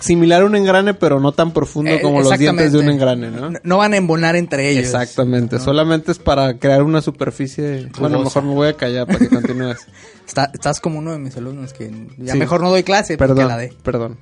[0.00, 3.30] similar a un engrane, pero no tan profundo Eh, como los dientes de un engrane,
[3.30, 3.52] ¿no?
[3.62, 4.84] No van a embonar entre ellos.
[4.84, 5.64] Exactamente, ¿no?
[5.64, 7.88] solamente es para crear una superficie.
[7.98, 8.40] Bueno, Rugosa.
[8.40, 9.78] mejor me voy a callar para que continúes.
[10.26, 12.38] Está- estás como uno de mis alumnos que ya Sí.
[12.38, 13.72] mejor no doy clase porque la de.
[13.82, 14.18] perdón.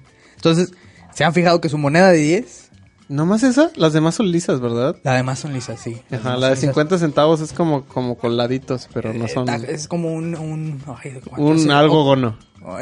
[0.50, 0.74] Entonces,
[1.12, 2.70] ¿se han fijado que su moneda de 10?
[3.08, 3.70] ¿Nomás esa?
[3.76, 4.96] Las demás son lisas, ¿verdad?
[5.02, 6.00] La demás son lisas, sí.
[6.08, 6.74] Las Ajá, la de son lisas.
[6.74, 9.48] 50 centavos es como, como coladitos, pero no Eh, son...
[9.48, 10.34] Es como un...
[10.34, 12.36] Un, ay, ¿cuánto Un algo gono.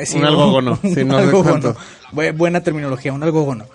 [0.05, 0.79] sí, un algogono.
[0.83, 1.75] Sí, no algogono.
[2.37, 3.67] Buena terminología, un algogono.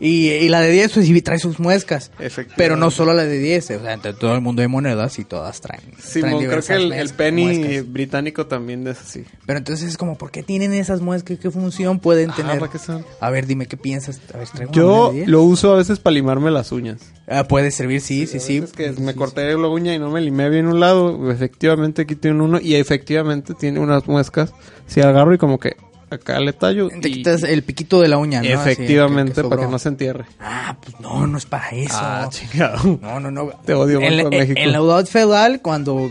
[0.00, 2.10] Y, y la de 10, pues sí trae sus muescas.
[2.56, 5.24] Pero no solo la de 10, o sea, entre todo el mundo hay monedas y
[5.24, 5.82] todas traen.
[5.98, 7.92] Simón, traen creo que el, el penny muescas.
[7.92, 9.24] británico también es así.
[9.46, 11.38] Pero entonces es como, ¿por qué tienen esas muescas?
[11.38, 12.58] ¿Qué función pueden Ah, tener?
[12.58, 13.04] ¿para qué son?
[13.20, 14.20] A ver, dime qué piensas.
[14.34, 15.28] A ver, traigo Yo moneda de 10.
[15.28, 17.00] lo uso a veces para limarme las uñas.
[17.26, 18.58] Ah, puede servir, sí, sí, sí.
[18.58, 21.30] Es que me corté la uña y no me limé bien un lado.
[21.30, 24.52] Efectivamente aquí tiene uno y efectivamente tiene unas muescas.
[24.86, 25.76] Si agarro y como que
[26.14, 26.88] acá le tallo.
[27.00, 28.48] Te y- quitas el piquito de la uña, ¿no?
[28.60, 30.24] Así, Efectivamente, que- que para que no se entierre.
[30.40, 31.94] Ah, pues no, no es para eso.
[31.94, 32.98] Ah, chingado.
[33.02, 33.48] no, no, no.
[33.64, 34.58] Te odio, en, en- México.
[34.60, 36.10] en la edad feudal, cuando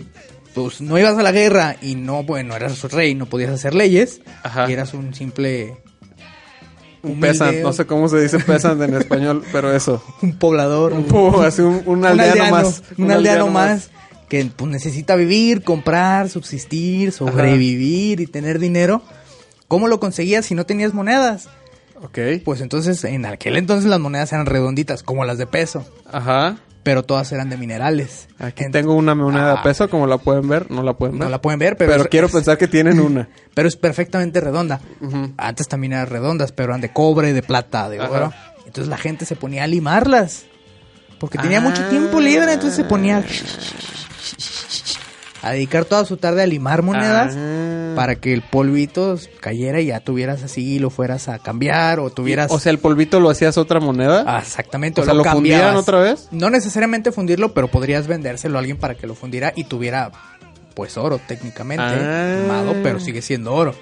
[0.53, 4.21] pues no ibas a la guerra y no, bueno, eras rey, no podías hacer leyes,
[4.43, 4.69] Ajá.
[4.69, 5.77] y eras un simple...
[7.01, 10.01] Un peasant, no sé cómo se dice peasant en español, pero eso.
[10.21, 12.83] Un poblador, un, Uh, así un, un un aldeano, más.
[12.97, 13.89] un aldeano más
[14.29, 19.01] que pues, necesita vivir, comprar, subsistir, sobrevivir y tener dinero.
[19.73, 21.49] ¿Cómo lo conseguías si no tenías monedas?
[21.99, 22.19] Ok.
[22.45, 26.57] Pues entonces, en aquel entonces las monedas eran redonditas, como las de peso, Ajá.
[26.83, 28.27] pero todas eran de minerales.
[28.37, 29.63] Aquí Ent- tengo una moneda de Ah.
[29.63, 30.69] peso, como la pueden ver.
[30.69, 31.25] No la pueden ver.
[31.25, 33.29] No la pueden ver, pero, pero es- quiero es- pensar que tienen una.
[33.55, 34.79] pero es perfectamente redonda.
[35.37, 38.11] Antes también eran redondas, pero eran de cobre, de plata, de Ajá.
[38.11, 38.33] oro.
[38.67, 40.43] Entonces la gente se ponía a limarlas.
[41.19, 41.61] Porque tenía Ah.
[41.61, 43.23] mucho tiempo libre, entonces se ponía
[45.43, 47.93] a dedicar toda su tarde a limar monedas Ah.
[47.95, 52.09] para que el polvito cayera y ya tuvieras así y lo fueras a cambiar o
[52.09, 52.49] tuvieras...
[52.51, 54.23] O sea, el polvito lo hacías otra moneda.
[54.25, 55.01] Ah, exactamente.
[55.01, 55.81] o sea, ¿lo fundían cambiabas.
[55.81, 56.27] otra vez?
[56.31, 60.11] No necesariamente fundirlo, pero podrías vendérselo a alguien para que lo fundiera y tuviera,
[60.75, 61.83] pues, oro técnicamente.
[61.85, 62.39] Ah.
[62.41, 63.75] Limado, pero sigue siendo oro.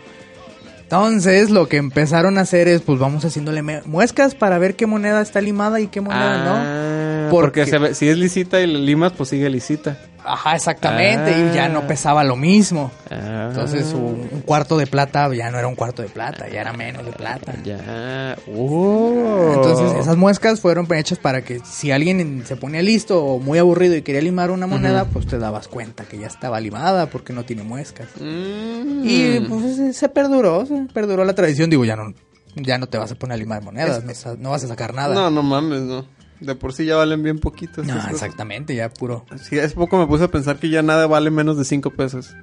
[0.82, 5.22] Entonces, lo que empezaron a hacer es, pues, vamos haciéndole muescas para ver qué moneda
[5.22, 7.21] está limada y qué moneda no.
[7.32, 9.98] Ah, Porque- Porque se ve- si es lisita y le limas, pues sigue lisita.
[10.24, 11.34] Ajá, exactamente.
[11.34, 11.52] Ah.
[11.52, 12.92] Y ya no pesaba lo mismo.
[13.10, 13.48] Ah.
[13.50, 16.74] Entonces, un, un cuarto de plata ya no era un cuarto de plata, ya era
[16.74, 17.56] menos de plata.
[17.64, 18.36] Ya.
[18.56, 19.52] Oh.
[19.56, 23.96] Entonces, esas muescas fueron hechas para que si alguien se ponía listo o muy aburrido
[23.96, 27.44] y quería limar una moneda, pues te dabas cuenta que ya estaba limada porque no
[27.44, 28.08] tiene muescas.
[28.20, 29.02] Mm.
[29.04, 31.70] Y pues se- perduró, se perduró la tradición.
[31.72, 32.14] Digo, ya no,
[32.56, 35.16] ya no te vas a poner a limar monedas, no, no vas a sacar nada.
[35.16, 36.06] No, no mames, no.
[36.42, 37.86] De por sí ya valen bien poquitos.
[37.88, 39.26] No, exactamente, ya puro.
[39.42, 42.36] Sí, hace poco me puse a pensar que ya nada vale menos de 5 pesos.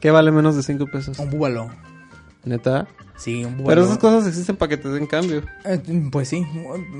[0.00, 1.18] ¿Qué vale menos de 5 pesos?
[1.18, 1.70] Un búbalo.
[2.44, 2.86] Neta.
[3.16, 3.84] Sí, un Pero vuelo.
[3.84, 5.42] esas cosas existen para que te den cambio.
[5.66, 6.46] Eh, pues sí,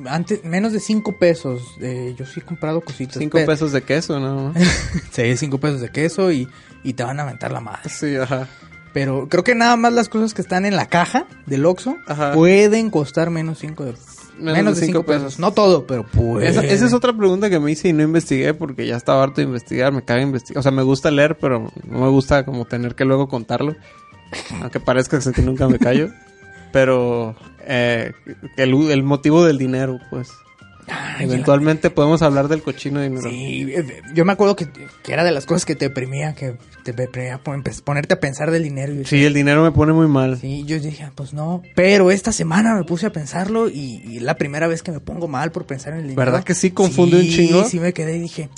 [0.06, 1.62] antes, menos de 5 pesos.
[1.80, 3.16] eh, yo sí he comprado cositas.
[3.16, 4.52] Cinco pero- pesos de queso, ¿no?
[5.12, 6.46] Sí, 5 pesos de queso y,
[6.84, 7.88] y te van a aventar la madre.
[7.88, 8.48] Sí, ajá.
[8.92, 11.96] Pero creo que nada más las cosas que están en la caja del Oxxo
[12.34, 13.94] pueden costar menos 5 de,
[14.40, 15.22] Menos menos de de cinco 5 pesos.
[15.24, 15.38] pesos.
[15.38, 16.48] No todo, pero puede.
[16.48, 19.40] Esa, esa es otra pregunta que me hice y no investigué porque ya estaba harto
[19.40, 19.92] de investigar.
[19.92, 20.60] Me caga investigar.
[20.60, 23.76] O sea, me gusta leer, pero no me gusta como tener que luego contarlo.
[24.60, 26.10] Aunque parezca que nunca me callo.
[26.72, 27.34] Pero
[27.66, 28.12] eh,
[28.56, 30.30] el, el motivo del dinero, pues.
[31.18, 33.28] Eventualmente podemos hablar del cochino dinero.
[33.28, 34.68] Sí, eh, yo me acuerdo que,
[35.02, 38.50] que era de las cosas que te deprimía, que te deprimía pon- ponerte a pensar
[38.50, 38.92] del dinero.
[38.94, 40.38] Y Sí, el dinero me pone muy mal.
[40.38, 41.62] Sí, yo dije, pues no.
[41.74, 45.28] Pero esta semana me puse a pensarlo y, y la primera vez que me pongo
[45.28, 46.18] mal por pensar en el dinero.
[46.24, 47.64] ¿Verdad que sí confunde un chingo?
[47.64, 48.48] Sí, me quedé y dije,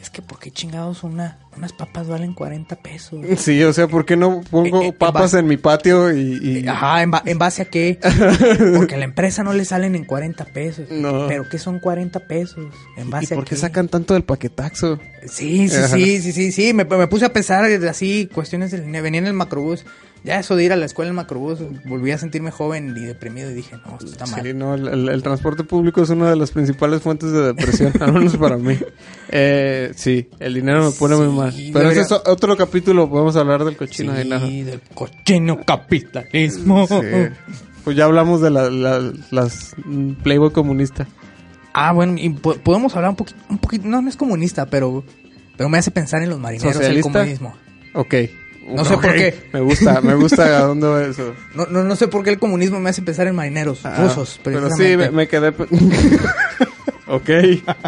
[0.00, 3.20] es que ¿por qué chingados una, unas papas valen 40 pesos?
[3.38, 6.38] Sí, o sea, ¿por qué no pongo Eh, eh, papas en mi patio y...
[6.62, 7.98] y- Ajá, ¿en, ba- en base a qué?
[8.76, 10.90] Porque a la empresa no le salen en 40 pesos.
[10.90, 11.26] No.
[11.28, 12.66] Pero ¿qué son 40 pesos?
[12.96, 13.60] ¿En ¿Y base por a qué qué?
[13.60, 14.98] sacan tanto del paquetaxo?
[15.28, 15.88] Sí, sí, Ajá.
[15.88, 16.72] sí, sí, sí, sí.
[16.72, 18.82] Me, me puse a pensar así, cuestiones del.
[19.02, 19.84] Venía en el macrobús.
[20.22, 23.50] Ya eso de ir a la escuela en macrobús, volví a sentirme joven y deprimido
[23.50, 24.42] y dije, no, esto está mal.
[24.44, 27.92] Sí, no, el, el- el transporte público es una de las principales fuentes de depresión,
[28.00, 28.76] al menos para mí.
[29.30, 31.52] Eh, sí, el dinero me pone muy mal.
[31.54, 34.24] Pero debería- ese es otro capítulo, podemos hablar del cochino de.
[34.24, 36.86] Sí, del cochino capitalismo.
[36.86, 36.94] Sí.
[37.84, 41.06] Pues ya hablamos de la- la- las mm, Playboy comunista.
[41.72, 45.02] Ah, bueno, y po- podemos hablar un poquito, un poquito, no, no es comunista, pero,
[45.56, 47.10] pero me hace pensar en los marineros el ¿Socialista?
[47.12, 47.54] comunismo.
[47.94, 48.14] Ok.
[48.66, 49.34] No sé por qué.
[49.52, 51.34] Me gusta, me gusta a dónde eso.
[51.54, 54.40] No, no, no sé por qué el comunismo me hace pensar en marineros Ah, rusos,
[54.44, 55.48] pero sí, me, me quedé...
[57.08, 57.30] ok,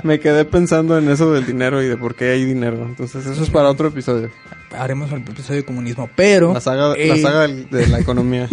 [0.03, 2.85] me quedé pensando en eso del dinero y de por qué hay dinero.
[2.85, 4.31] Entonces eso es para otro episodio.
[4.77, 8.49] Haremos el episodio de comunismo, pero La saga, la eh, saga de la economía.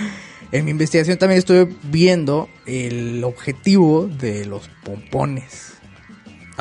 [0.52, 5.69] en mi investigación también estuve viendo el objetivo de los pompones.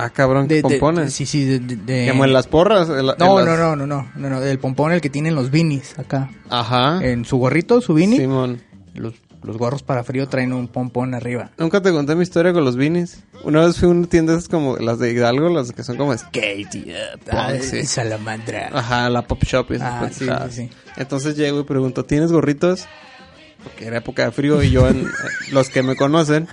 [0.02, 1.14] Ah, cabrón, De, ¿qué de- pompones?
[1.14, 2.88] sí, sí, de, de- de- Como en las porras.
[2.90, 5.10] en la- No, en no, las- no, no, no, no, no, el pompón el que
[5.10, 6.30] tienen los beanies acá.
[6.50, 7.00] Ajá.
[7.04, 8.62] En su gorrito, su beanie, Simón.
[8.94, 11.52] los, los gorros para frío traen un pompón arriba.
[11.58, 13.24] Nunca te conté mi historia con los beanies.
[13.44, 16.18] Una vez fui a una tienda esas como las de Hidalgo, las que son como
[16.18, 16.96] skate y eh,
[17.32, 17.86] Ah, punk, sí.
[17.86, 18.70] salamandra.
[18.74, 20.70] Ajá, la pop shop y esas Ah, sí, sí, sí.
[20.98, 22.86] Entonces llego y pregunto, ¿tienes gorritos?
[23.64, 25.06] Porque era época de frío y yo, en,
[25.52, 26.48] los que me conocen,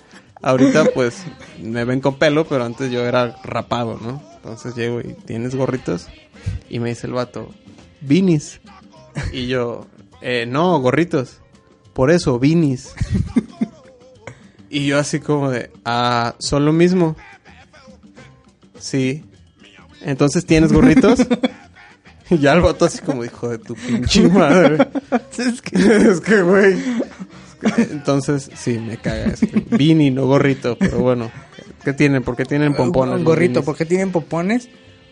[0.46, 1.24] ahorita pues
[1.60, 4.22] me ven con pelo, pero antes yo era rapado, ¿no?
[4.36, 6.06] Entonces llego y, ¿tienes gorritos?
[6.70, 7.50] Y me dice el vato,
[8.00, 8.60] vinis.
[9.32, 9.86] Y yo,
[10.20, 11.40] eh, no, gorritos.
[11.92, 12.94] Por eso, vinis.
[14.70, 17.16] y yo así como de, ah, ¿son lo mismo?
[18.78, 19.24] Sí.
[20.02, 21.26] Entonces, ¿tienes gorritos?
[22.28, 24.88] Y ya el vato así como hijo de tu pinche madre.
[25.38, 26.42] es que, es que.
[27.90, 29.26] Entonces, sí, me caga.
[29.26, 31.30] Es que Vini, no gorrito, pero bueno.
[31.84, 32.22] ¿Qué tienen?
[32.22, 33.16] ¿Por qué tienen pompones?
[33.16, 33.62] Un gorrito?
[33.62, 34.68] ¿por qué tienen pompones?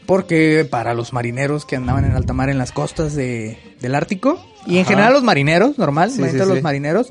[0.06, 4.44] Porque para los marineros que andaban en alta mar en las costas de, del Ártico,
[4.66, 6.62] y en general los marineros, normal, Sí, normalmente sí, los sí.
[6.62, 7.08] marineros,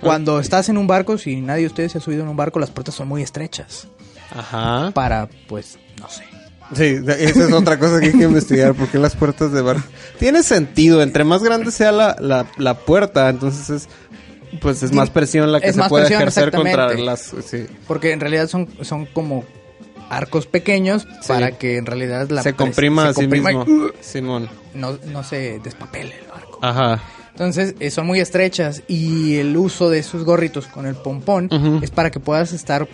[0.00, 2.58] cuando estás en un barco, si nadie de ustedes se ha subido en un barco,
[2.58, 3.88] las puertas son muy estrechas.
[4.30, 4.90] Ajá.
[4.94, 6.24] Para, pues, no sé.
[6.74, 8.74] Sí, esa es otra cosa que hay que investigar.
[8.74, 9.76] ¿Por qué las puertas de bar?
[10.18, 11.02] Tiene sentido.
[11.02, 13.88] Entre más grande sea la, la, la puerta, entonces es...
[14.60, 17.34] Pues es más presión la que se puede presión, ejercer contra las...
[17.44, 17.66] Sí.
[17.86, 19.44] Porque en realidad son, son como
[20.08, 23.88] arcos pequeños para que en realidad la se comprima se a sí comprima y, mismo.
[24.00, 24.48] Simón.
[24.74, 26.58] no, no se despapele el barco.
[26.62, 27.02] Ajá.
[27.30, 31.48] Entonces, eh, son muy estrechas y el uso de esos gorritos con el pompón
[31.82, 32.86] es para que puedas estar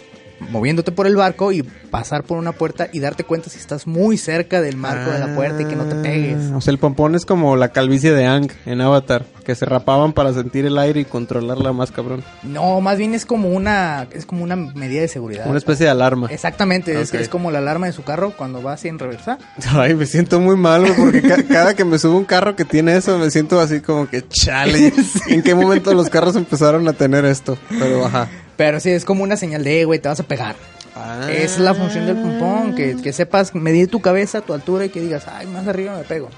[0.49, 4.17] moviéndote por el barco y pasar por una puerta y darte cuenta si estás muy
[4.17, 6.39] cerca del marco de la puerta y que no te pegues.
[6.51, 9.65] Ah, O sea, el pompón es como la calvicie de Ang en Avatar, que se
[9.65, 12.23] rapaban para sentir el aire y controlarla más cabrón.
[12.45, 15.47] No, más bien es como una es como una medida de seguridad.
[15.49, 16.29] Una especie de alarma.
[16.31, 19.39] Exactamente, es, como la alarma de su carro cuando va así en reversa.
[19.73, 22.97] Ay, me siento muy mal, porque ca- cada que me subo un carro que tiene
[22.97, 24.93] eso, me siento así como que chale.
[25.29, 27.59] ¿En qué momento los carros empezaron a tener esto?
[27.79, 28.29] Pero ajá.
[28.57, 30.55] Pero sí, es como una señal de, "Eh, güey, te vas a pegar.
[31.03, 31.31] Ah.
[31.33, 34.89] Esa es la función del pompón, que, que sepas medir tu cabeza, tu altura y
[34.91, 36.29] que digas, ay, más arriba me pego.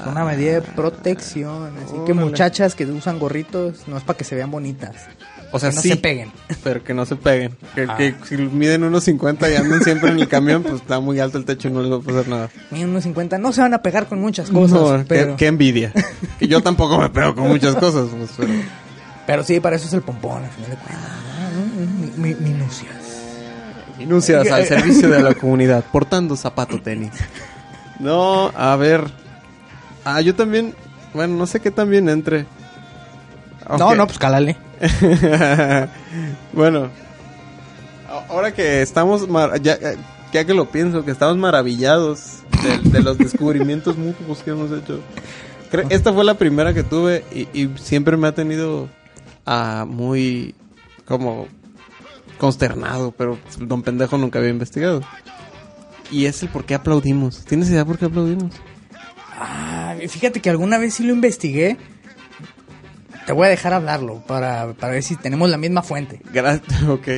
[0.00, 1.72] Es una medida de protección.
[1.84, 4.94] Así que muchachas que usan gorritos, no es para que se vean bonitas.
[5.52, 6.32] O sea, que no sí, se peguen.
[6.64, 7.56] pero que no se peguen.
[7.76, 7.96] Que, Ah.
[7.96, 11.38] que si miden unos 50 y andan siempre en el camión, pues está muy alto
[11.38, 12.50] el techo y no les va a pasar nada.
[12.72, 14.80] Ni unos 50 no se van a pegar con muchas cosas.
[14.80, 15.92] No, qué- pero, qué, envidia.
[16.40, 18.08] que yo tampoco me pego con muchas cosas.
[18.10, 18.52] pues, pero-
[19.28, 21.08] pero sí, para eso es el pompón, al final de cuentas.
[21.54, 22.20] ¿no?
[22.20, 22.90] Mi- mi- minucias.
[24.04, 27.10] Minucias al servicio de la comunidad, portando zapato tenis.
[28.00, 29.04] No, a ver.
[30.04, 30.74] Ah, yo también,
[31.12, 32.46] bueno, no sé qué también entre.
[33.78, 33.96] No, Ok.
[33.96, 34.56] no, pues cálale.
[36.52, 36.88] bueno,
[38.28, 39.96] ahora que estamos, mar- ya, eh,
[40.32, 45.00] ya que lo pienso, que estamos maravillados de, de los descubrimientos mutuos que hemos hecho.
[45.70, 48.88] Cre- Esta fue la primera que tuve y, y siempre me ha tenido
[49.46, 50.54] ah, muy
[51.06, 51.48] como
[52.44, 55.00] consternado, pero don pendejo nunca había investigado.
[56.10, 57.44] Y es el por qué aplaudimos.
[57.44, 58.52] ¿Tienes idea por qué aplaudimos?
[59.36, 61.76] Ah, fíjate que alguna vez sí lo investigué.
[63.26, 66.20] Te voy a dejar hablarlo para, para ver si tenemos la misma fuente.
[66.32, 67.08] Gracias, ok.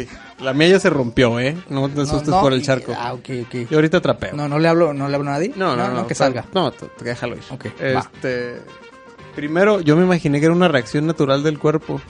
[0.41, 1.57] La mía ya se rompió, ¿eh?
[1.69, 2.95] No te asustes No, no, por el y- charco.
[2.97, 3.55] Ah, ok, ok.
[3.71, 4.35] Yo ahorita trapeo.
[4.37, 5.53] No, no le hablo, no le hablo a nadie.
[5.57, 6.45] No, no, no, que salga.
[6.55, 6.73] No,
[7.03, 7.43] déjalo ir.
[7.51, 7.67] Ok,
[7.97, 8.01] va.
[8.01, 8.61] Este,
[9.35, 12.01] primero, yo me imaginé que era una reacción natural del cuerpo,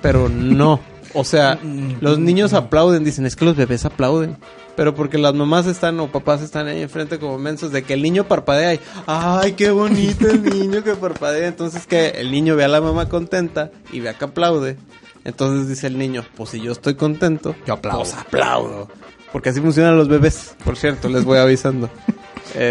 [0.00, 0.80] pero no.
[1.14, 4.36] O sea, Mm, los niños aplauden, dicen, es que los bebés aplauden.
[4.76, 8.02] Pero porque las mamás están o papás están ahí enfrente como mensos de que el
[8.02, 11.46] niño parpadea y, ay, qué bonito el niño que parpadea.
[11.46, 14.76] Entonces que el niño ve a la mamá contenta y vea que aplaude.
[15.24, 18.00] Entonces dice el niño, pues si yo estoy contento, Yo aplaudo.
[18.00, 18.88] pues aplaudo.
[19.32, 21.88] Porque así funcionan los bebés, por cierto, les voy avisando.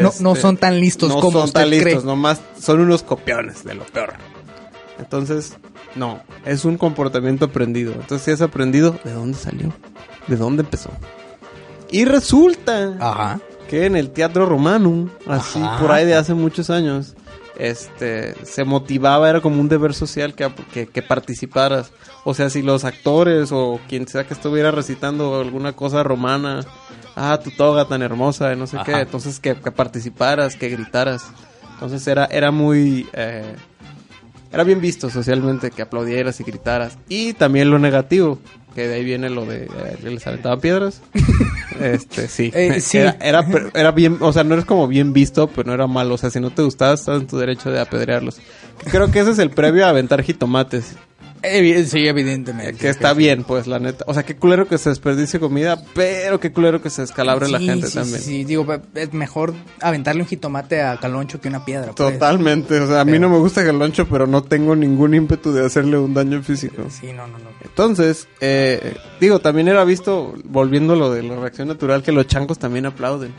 [0.02, 3.04] No, no Este, son tan listos no como son usted tan listos, nomás son unos
[3.04, 4.14] copiones de lo peor.
[5.00, 5.58] Entonces,
[5.96, 7.94] no, es un comportamiento aprendido.
[7.94, 9.74] Entonces, si es aprendido, ¿de dónde salió?
[10.28, 10.90] ¿De dónde empezó?
[11.92, 13.40] Y resulta Ajá.
[13.70, 15.80] que en el Teatro Romanum, así Ajá.
[15.80, 17.16] por ahí de hace muchos años,
[17.58, 21.92] este, se motivaba, era como un deber social que, que, que participaras.
[22.24, 26.62] O sea, si los actores o quien sea que estuviera recitando alguna cosa romana,
[27.16, 28.86] ah, tu toga tan hermosa, no sé Ajá.
[28.86, 31.26] qué, entonces que, que participaras, que gritaras.
[31.74, 33.08] Entonces era, era muy...
[33.14, 33.56] eh,
[34.54, 37.00] era bien visto socialmente que aplaudieras y gritaras.
[37.10, 38.38] Y también lo negativo,
[38.76, 41.02] que de ahí viene lo de eh, les aventaban piedras.
[41.82, 42.52] este, sí.
[42.54, 43.00] Eh, sí.
[43.00, 43.18] Era,
[43.74, 46.14] era bien, o sea, no eres como bien visto, pero no era malo.
[46.14, 48.40] O sea, si no te gustaba, estás en tu derecho de apedrearlos.
[48.92, 50.98] Creo que ese es el previo a aventar jitomates.
[51.44, 52.78] Evi- sí, evidentemente.
[52.80, 54.06] Que está bien, pues, la neta.
[54.08, 57.60] O sea, qué culero que se desperdicie comida, pero qué culero que se descalabre la
[57.60, 58.22] gente sí, también.
[58.22, 58.66] Sí, digo,
[58.96, 61.92] es mejor aventarle un jitomate a Caloncho que una piedra.
[61.94, 62.14] pues.
[62.14, 65.14] Totalmente, o sea, a mí Pero- no me gusta el loncho, pero no tengo ningún
[65.14, 66.84] ímpetu de hacerle un daño físico.
[66.90, 67.50] Sí, no, no, no.
[67.62, 72.26] Entonces, eh, digo, también era visto, volviendo a lo de la reacción natural, que los
[72.28, 73.34] changos también aplauden.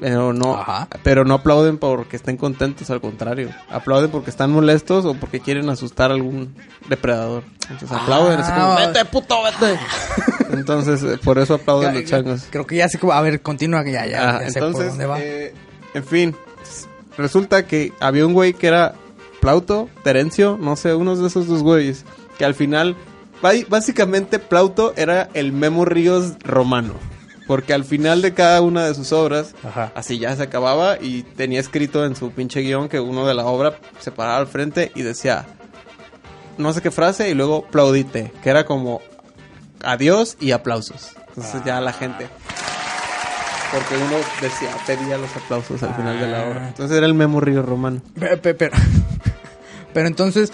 [0.00, 0.88] Pero no, Ajá.
[1.02, 3.48] pero no aplauden porque estén contentos, al contrario.
[3.70, 6.54] Aplauden porque están molestos o porque quieren asustar a algún
[6.88, 7.44] depredador.
[7.70, 8.86] Entonces aplauden, así como, Ah.
[8.86, 9.78] vete, puto, vete.
[10.52, 12.46] Entonces, eh, por eso aplauden los changos.
[12.50, 13.12] Creo que ya sé cómo.
[13.12, 15.20] A ver, continúa que ya, ya, Ah, ya sé por entonces, dónde va.
[15.20, 15.54] eh,
[15.94, 16.36] en fin,
[17.16, 18.94] resulta que había un güey que era
[19.40, 22.04] Plauto, Terencio, no sé, unos de esos dos güeyes,
[22.38, 22.96] que al final,
[23.68, 26.94] básicamente Plauto era el Memo Ríos romano,
[27.46, 29.92] porque al final de cada una de sus obras, Ajá.
[29.94, 33.46] así ya se acababa y tenía escrito en su pinche guion que uno de la
[33.46, 35.46] obra se paraba al frente y decía,
[36.58, 39.00] no sé qué frase, y luego plaudite, que era como
[39.82, 41.12] adiós y aplausos.
[41.28, 42.26] Entonces ya la gente
[43.72, 46.48] porque uno decía, pedía los aplausos al final de la Ah.
[46.50, 46.68] obra.
[46.68, 48.00] Entonces era el Memo Río Romano.
[48.18, 48.76] Pe- pe- Pero,
[49.92, 50.52] pero entonces,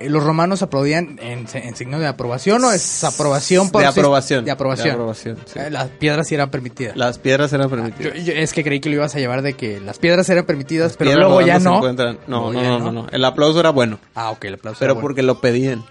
[0.00, 4.44] ¿los romanos aplaudían en, en signo de aprobación o es aprobación por De aprobación.
[4.44, 4.86] De aprobación.
[4.88, 5.58] De aprobación, sí.
[5.58, 6.96] Eh, Las piedras sí eran permitidas.
[6.96, 8.24] Las piedras eran permitidas.
[8.24, 10.96] yo- es que creí que lo ibas a llevar de que las piedras eran permitidas,
[10.96, 11.80] pero luego ya no.
[11.80, 11.80] No,
[12.26, 13.06] Luego no, ya no, no, no.
[13.10, 14.78] El aplauso era bueno, Ah, ok, el aplauso.
[14.80, 15.02] pero era bueno.
[15.06, 15.84] porque lo pedían.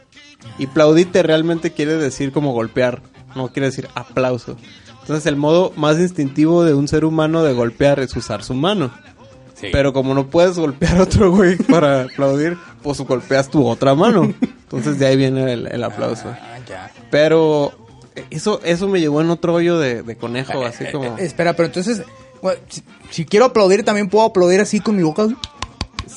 [0.60, 3.02] Y plaudite realmente quiere decir como golpear,
[3.36, 4.58] no quiere decir aplauso.
[5.02, 8.92] Entonces el modo más instintivo de un ser humano de golpear es usar su mano.
[9.54, 9.68] Sí.
[9.72, 14.32] Pero como no puedes golpear a otro güey para aplaudir, pues golpeas tu otra mano.
[14.42, 16.28] Entonces de ahí viene el, el aplauso.
[16.30, 16.92] Ah, ya.
[17.10, 17.74] Pero
[18.16, 21.18] eh, eso, eso me llevó en otro hoyo de, de conejo, así Eh, como...
[21.18, 22.04] eh, espera, pero entonces,
[22.70, 25.28] si, si quiero aplaudir, también puedo aplaudir así con mi boca.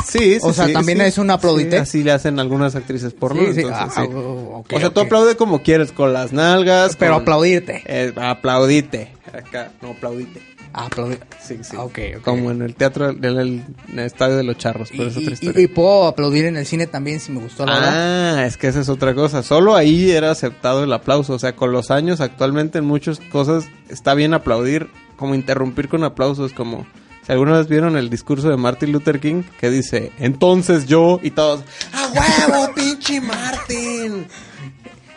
[0.06, 1.04] Sí, sí, o sea, sí, ¿también sí.
[1.04, 1.76] es un aplaudite?
[1.78, 3.40] Sí, así le hacen algunas actrices porno.
[3.40, 6.96] Entonces, Ah, oh, ok, o sea, tú aplaude como quieres, con las nalgas.
[6.96, 7.82] Pero con- aplaudirte.
[7.86, 9.10] Eh, aplaudite.
[9.32, 10.42] Acá, no, aplaudite.
[10.72, 11.20] Ah, aplaudir.
[11.42, 11.76] Sí, sí.
[11.78, 12.22] Ah, ok, ok.
[12.22, 15.16] Como en el teatro, en el, en el estadio de los charros, Y, pero es
[15.16, 15.60] otra y- historia.
[15.62, 18.38] y puedo aplaudir en el cine también si me gustó la obra.
[18.40, 19.42] Ah, es que esa es otra cosa.
[19.42, 21.32] Solo ahí era aceptado el aplauso.
[21.34, 26.04] O sea, con los años, actualmente en muchas cosas está bien aplaudir, como interrumpir con
[26.04, 26.86] aplausos, como...
[27.26, 31.30] Si alguna vez vieron el discurso de Martin Luther King, que dice, entonces yo, y
[31.30, 31.62] todos,
[31.92, 34.26] ¡a huevo, pinche Martin!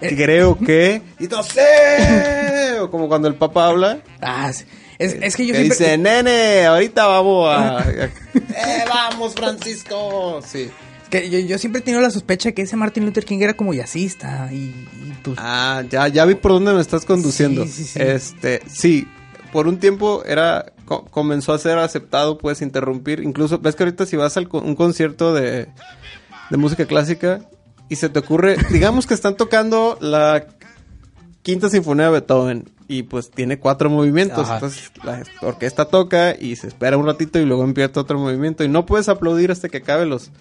[0.02, 1.60] Eh, Creo que, y todos, ¡sí!
[2.82, 4.66] O como cuando el papá habla, Ah, sí.
[5.06, 5.78] Es, es que yo que siempre...
[5.86, 7.86] dice, nene, ahorita vamos a...
[8.34, 10.42] ¡Eh, vamos, Francisco!
[10.46, 10.70] Sí.
[11.10, 13.74] que yo, yo siempre he tenido la sospecha que ese Martin Luther King era como
[13.74, 15.38] jazzista y, y pues...
[15.40, 17.66] Ah, ya, ya vi por dónde me estás conduciendo.
[17.66, 18.00] Sí, sí, sí.
[18.02, 19.08] Este, sí,
[19.52, 23.20] por un tiempo era, co- comenzó a ser aceptado, puedes interrumpir.
[23.22, 25.68] Incluso, ves que ahorita si vas a un concierto de,
[26.50, 27.42] de música clásica
[27.90, 30.46] y se te ocurre, digamos que están tocando la
[31.44, 34.46] quinta sinfonía de Beethoven y pues tiene cuatro movimientos.
[34.46, 34.56] Ajá.
[34.56, 38.68] Entonces la orquesta toca y se espera un ratito y luego empieza otro movimiento y
[38.70, 40.32] no puedes aplaudir hasta que acabe los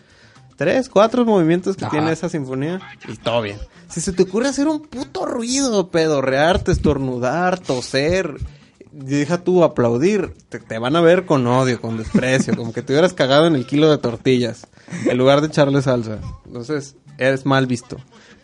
[0.57, 1.93] tres, cuatro movimientos que Ajá.
[1.93, 3.59] tiene esa sinfonía y todo bien.
[3.89, 8.37] Si se te ocurre hacer un puto ruido, pedorrearte, estornudar, toser,
[8.93, 12.93] deja tú aplaudir, te, te van a ver con odio, con desprecio, como que te
[12.93, 14.67] hubieras cagado en el kilo de tortillas
[15.07, 16.19] en lugar de echarle salsa.
[16.47, 17.97] Entonces, eres mal visto.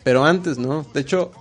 [0.03, 0.85] Pero antes, ¿no?
[0.93, 1.31] De hecho,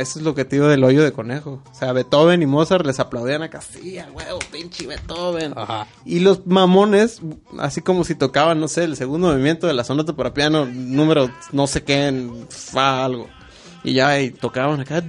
[0.00, 1.62] eso es lo que te digo del hoyo de conejo.
[1.70, 5.52] O sea, Beethoven y Mozart les aplaudían acá, sí, a huevo, pinche Beethoven.
[5.56, 5.86] Ajá.
[6.04, 7.20] Y los mamones,
[7.58, 11.30] así como si tocaban, no sé, el segundo movimiento de la sonata para piano, número
[11.52, 13.28] no sé qué, en fa algo.
[13.84, 15.02] Y ya, y tocaban acá,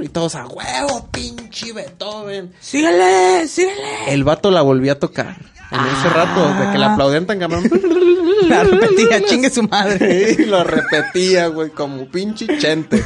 [0.00, 2.52] y todos a huevo, pinche Beethoven.
[2.60, 3.46] ¡Síguele!
[3.46, 4.12] ¡Síguele!
[4.12, 5.36] El vato la volvió a tocar.
[5.70, 7.64] En ese rato, de que la aplaudían tan cabrón.
[8.48, 10.34] La repetía, chingue su madre.
[10.38, 13.04] Y lo repetía, güey, como pinche chente.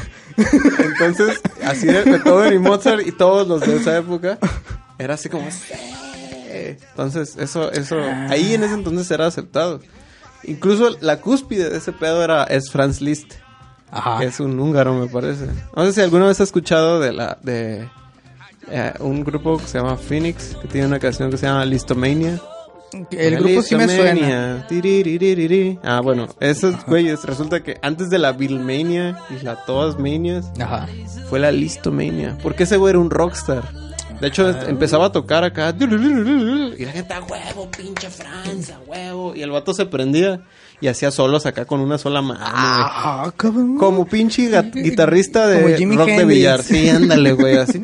[0.78, 4.38] Entonces, así de Beethoven y Mozart y todos los de esa época,
[4.98, 5.50] era así como...
[5.50, 5.72] "Sí".
[6.52, 7.96] Entonces, eso, eso,
[8.28, 9.80] ahí en ese entonces era aceptado.
[10.44, 13.32] Incluso la cúspide de ese pedo era, es Franz Liszt,
[13.90, 14.18] Ajá.
[14.20, 15.46] que es un húngaro, me parece.
[15.74, 17.88] No sé si alguna vez has escuchado de la, de
[18.70, 22.40] eh, un grupo que se llama Phoenix, que tiene una canción que se llama Listomania.
[23.10, 24.66] El grupo sí me suena.
[24.68, 25.78] Tiriririri.
[25.82, 30.86] Ah, bueno, esos güeyes, resulta que antes de la Beatlemania y la Todas Manias, Ajá.
[31.30, 32.36] fue la Listomania.
[32.42, 33.62] Porque ese güey era un rockstar.
[34.20, 34.64] De hecho, Ah.
[34.68, 35.74] empezaba a tocar acá.
[35.78, 39.34] Y la gente, a huevo, pinche Francia, huevo.
[39.34, 40.42] Y el vato se prendía
[40.82, 42.40] y hacía solos acá con una sola mano.
[42.42, 43.76] Ah, cabrón.
[43.78, 46.60] Como pinche guitarrista de rock de billar.
[46.60, 47.56] Sí, ándale, güey.
[47.56, 47.80] Así.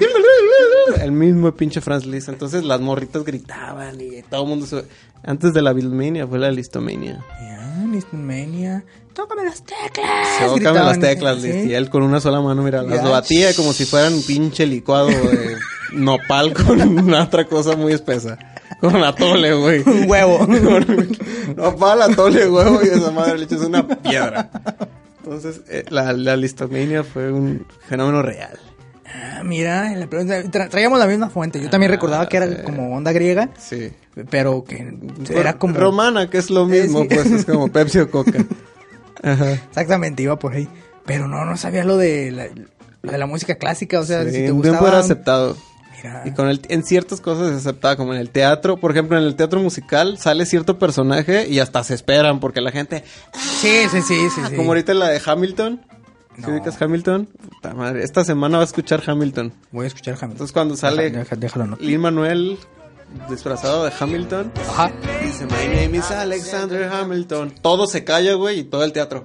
[1.01, 2.29] El mismo pinche Franz Liszt.
[2.29, 4.85] Entonces las morritas gritaban y todo el mundo se...
[5.23, 7.25] Antes de la Beatlemania fue la Listomania.
[7.41, 8.85] Ya, Listomania.
[9.15, 10.29] tócame las teclas.
[10.49, 11.51] Tócame las teclas, ¿sí?
[11.69, 15.57] Y él con una sola mano, mira, las batía como si fueran pinche licuado de
[15.93, 18.39] nopal con una otra cosa muy espesa.
[18.81, 19.83] Con atole, güey.
[19.87, 20.39] Un huevo.
[20.47, 21.17] Con
[21.57, 24.51] nopal, atole, huevo y esa madre le echas una piedra.
[25.25, 28.59] Entonces, eh, la, la listomania fue un fenómeno real.
[29.07, 31.61] Ah, mira, tra- traíamos la misma fuente.
[31.61, 33.91] Yo también recordaba que era como onda griega, Sí.
[34.31, 34.95] pero que
[35.31, 35.79] era como...
[35.79, 37.15] Romana, que es lo mismo, Eh, sí.
[37.15, 38.45] pues es como Pepsi o Coca.
[39.23, 39.53] Ajá.
[39.53, 40.69] Exactamente, iba por ahí.
[41.07, 42.47] Pero no, no sabía lo de la,
[43.03, 44.79] lo de la música clásica, o sea, Sí, si te gustaba...
[44.79, 45.57] tiempo era aceptado.
[46.03, 48.77] Mira, Y con el, en ciertas cosas es aceptada, como en el teatro.
[48.79, 52.71] Por ejemplo, en el teatro musical sale cierto personaje y hasta se esperan porque la
[52.73, 53.05] gente...
[53.33, 54.57] sí, sí, sí, sí, sí.
[54.57, 55.81] Como ahorita la de Hamilton.
[56.37, 56.51] ¿Sí No.
[56.53, 57.27] ubicas Hamilton?
[57.27, 58.05] Puta madre.
[58.05, 59.53] Esta semana va a escuchar Hamilton.
[59.73, 60.31] Voy a escuchar Hamilton.
[60.33, 61.77] Entonces cuando sale Deja- déjalo, ¿no?
[61.81, 62.59] Lin Manuel
[63.29, 64.93] disfrazado de Hamilton, Ajá.
[65.23, 67.55] dice My name is Alexander Hamilton.
[67.63, 69.23] Todo se calla, güey, y todo el teatro.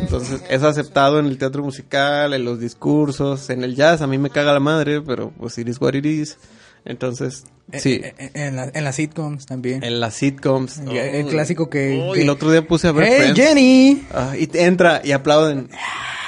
[0.00, 4.00] Entonces es aceptado en el teatro musical, en los discursos, en el jazz.
[4.02, 6.38] A mí me caga la madre, pero pues it is what it is.
[6.84, 7.44] Entonces,
[7.78, 8.00] sí.
[8.02, 9.84] Eh, eh, en, la- en las sitcoms también.
[9.84, 10.80] En las sitcoms.
[10.90, 13.40] Y el clásico que- Oh, que- el otro día puse a ver ¡Hey, Friends.
[13.40, 14.02] Jenny!
[14.12, 15.68] Ah, y entra y aplauden.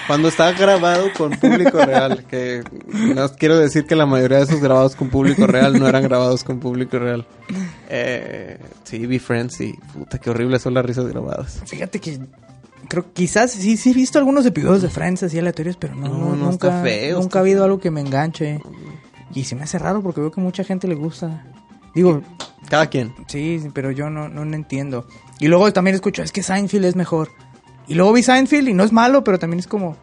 [0.06, 2.62] Cuando está grabado con público real, que
[2.92, 6.44] no quiero decir que la mayoría de esos grabados con público real no eran grabados
[6.44, 7.26] con público real.
[7.88, 11.62] Eh, sí, vi Friends y puta, qué horribles son las risas grabadas.
[11.66, 12.20] Fíjate que
[12.88, 16.18] creo quizás sí, sí he visto algunos episodios de Friends así aleatorios, pero no, No,
[16.18, 18.60] no, no, nunca, está feo, nunca está ha habido algo que me enganche.
[19.34, 21.44] Y se me hace raro porque veo que mucha gente le gusta.
[21.94, 22.22] Digo,
[22.68, 23.12] Cada quien.
[23.26, 25.06] sí, pero yo no, no lo entiendo.
[25.40, 27.30] Y luego también escucho, es que Seinfeld es mejor.
[27.86, 29.96] Y luego vi Seinfeld y no es malo, pero también es como,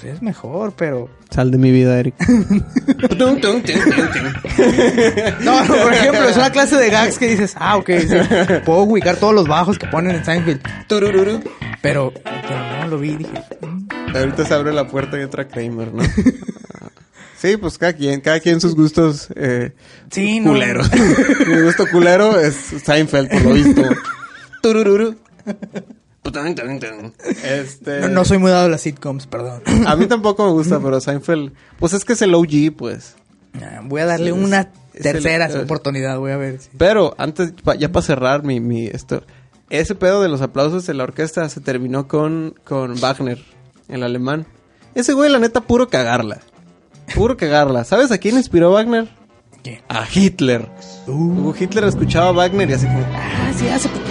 [0.00, 1.10] pues es mejor, pero...
[1.30, 2.14] Sal de mi vida, Eric.
[5.40, 8.16] No, no, por ejemplo, es una clase de gags que dices, ah, ok, sí,
[8.64, 10.60] puedo ubicar todos los bajos que ponen en Seinfeld.
[10.86, 11.40] Turururu.
[11.82, 15.92] Pero, pero no lo vi, dije, mm, Ahorita se abre la puerta y entra Kramer,
[15.92, 16.02] ¿no?
[17.40, 19.72] Sí, pues cada quien, cada quien sus gustos eh,
[20.10, 20.50] Sí, no.
[20.50, 20.90] culeros.
[21.46, 23.82] Mi gusto culero es Seinfeld, por lo visto.
[24.60, 25.16] Turururu.
[27.44, 29.62] Este, no, no soy muy dado a las sitcoms, perdón.
[29.86, 33.16] A mí tampoco me gusta, pero Seinfeld, pues es que es el OG, pues.
[33.62, 36.58] Ah, Voy a darle Es- una tercera el- oportunidad, voy a ver.
[36.76, 39.22] Pero antes, ya para cerrar mi, mi esto,
[39.70, 43.38] ese pedo de los aplausos de la orquesta se terminó con, con Wagner,
[43.88, 44.46] el alemán.
[44.94, 46.40] Ese güey, la neta, puro cagarla.
[47.14, 47.84] Puro cagarla.
[47.84, 49.08] ¿Sabes a quién inspiró Wagner?
[49.62, 49.82] ¿Qué?
[49.88, 50.68] A Hitler.
[51.06, 51.52] Uh.
[51.58, 53.00] Hitler escuchaba a Wagner y así como...
[53.14, 54.08] Ah, sí, hace poquito.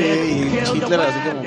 [0.00, 1.42] Y Hitler así como...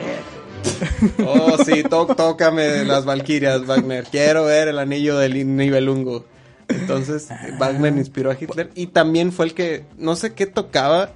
[1.29, 4.05] Oh, sí, tó- tócame las Valquirias, Wagner.
[4.05, 6.25] Quiero ver el anillo del Nibelungo.
[6.67, 11.11] Entonces, Wagner inspiró a Hitler y también fue el que, no sé qué tocaba,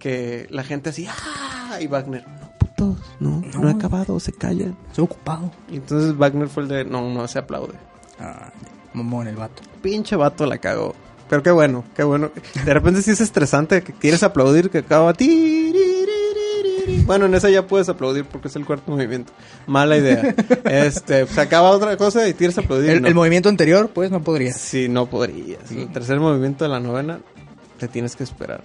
[0.00, 1.78] que la gente así, ¡ah!
[1.80, 3.68] Y Wagner, no vatos, no, no, No.
[3.68, 4.76] he acabado, se callan.
[4.88, 5.52] Estoy ocupado.
[5.70, 7.74] Y entonces Wagner fue el de, no, no se aplaude.
[8.18, 8.50] Ah,
[8.98, 9.62] momón el vato.
[9.82, 10.94] Pinche vato la cagó.
[11.28, 12.30] Pero qué bueno, qué bueno.
[12.64, 15.74] De repente sí es estresante que quieres aplaudir que acaba ti.
[17.04, 19.32] Bueno, en esa ya puedes aplaudir porque es el cuarto movimiento.
[19.66, 20.34] Mala idea.
[20.64, 22.90] Este, se acaba otra cosa y quieres aplaudir.
[22.90, 23.08] El, no.
[23.08, 24.56] el movimiento anterior, pues no podrías.
[24.56, 25.70] Sí, no podrías.
[25.70, 27.20] El tercer movimiento de la novena
[27.78, 28.62] te tienes que esperar.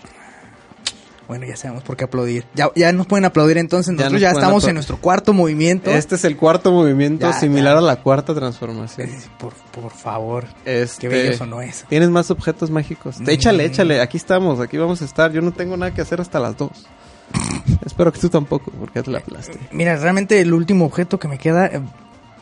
[1.28, 2.46] Bueno, ya sabemos por qué aplaudir.
[2.54, 3.94] Ya, ya nos pueden aplaudir entonces.
[3.94, 5.90] Nosotros nos ya, estamos en nuestro cuarto movimiento.
[5.90, 9.10] Este es el cuarto movimiento Ya, similar a la cuarta transformación.
[9.10, 10.46] Eh, Por, por favor.
[10.66, 11.86] Este, Qué bello sonó eso.
[11.88, 13.20] Tienes más objetos mágicos.
[13.20, 13.30] Mm.
[13.30, 14.02] Échale, échale.
[14.02, 15.32] Aquí estamos, aquí vamos a estar.
[15.32, 16.88] Yo no tengo nada que hacer hasta las dos.
[17.86, 19.58] Espero que tú tampoco, porque ya te la aplaste.
[19.72, 21.82] Mira, realmente el último objeto que me queda eh,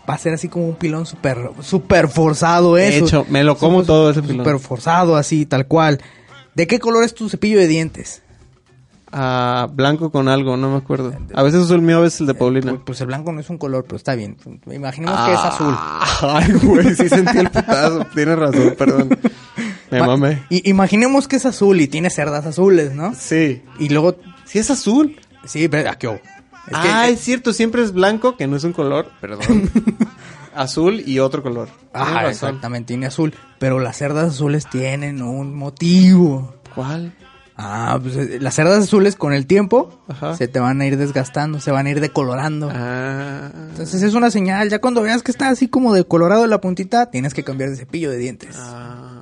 [0.10, 2.90] va a ser así como un pilón súper super forzado, ¿eh?
[2.90, 4.46] De hecho, me lo como todo ese pilón.
[4.46, 6.00] Súper forzado, así, tal cual.
[6.56, 8.24] ¿De qué color es tu cepillo de dientes?
[9.14, 11.14] Ah, blanco con algo, no me acuerdo.
[11.34, 12.72] A veces uso el mío, a veces el de Paulina.
[12.72, 14.38] Pues, pues el blanco no es un color, pero está bien.
[14.72, 15.74] Imaginemos que es azul.
[15.78, 16.06] Ah,
[16.42, 18.06] Ay, güey, sí sentí el putazo.
[18.16, 19.10] Tienes razón, perdón.
[19.90, 20.44] Me Ma- mamé.
[20.50, 23.14] y- imaginemos que es azul y tiene cerdas azules, ¿no?
[23.14, 23.62] Sí.
[23.80, 25.18] Y luego, Sí es azul.
[25.46, 26.16] sí, pero aquí hubo.
[26.16, 29.70] Es que- ah, es cierto, siempre es blanco, que no es un color, perdón.
[30.56, 31.70] azul y otro color.
[31.94, 32.26] Razón.
[32.30, 33.34] exactamente, tiene azul.
[33.60, 36.56] Pero las cerdas azules tienen un motivo.
[36.76, 37.14] ¿Cuál?
[37.64, 40.36] Ah, pues eh, las cerdas azules con el tiempo Ajá.
[40.36, 42.70] se te van a ir desgastando, se van a ir decolorando.
[42.74, 43.52] Ah.
[43.70, 44.70] Entonces es una señal.
[44.70, 48.10] Ya cuando veas que está así como decolorado la puntita, tienes que cambiar de cepillo
[48.10, 48.56] de dientes.
[48.60, 49.20] Ah.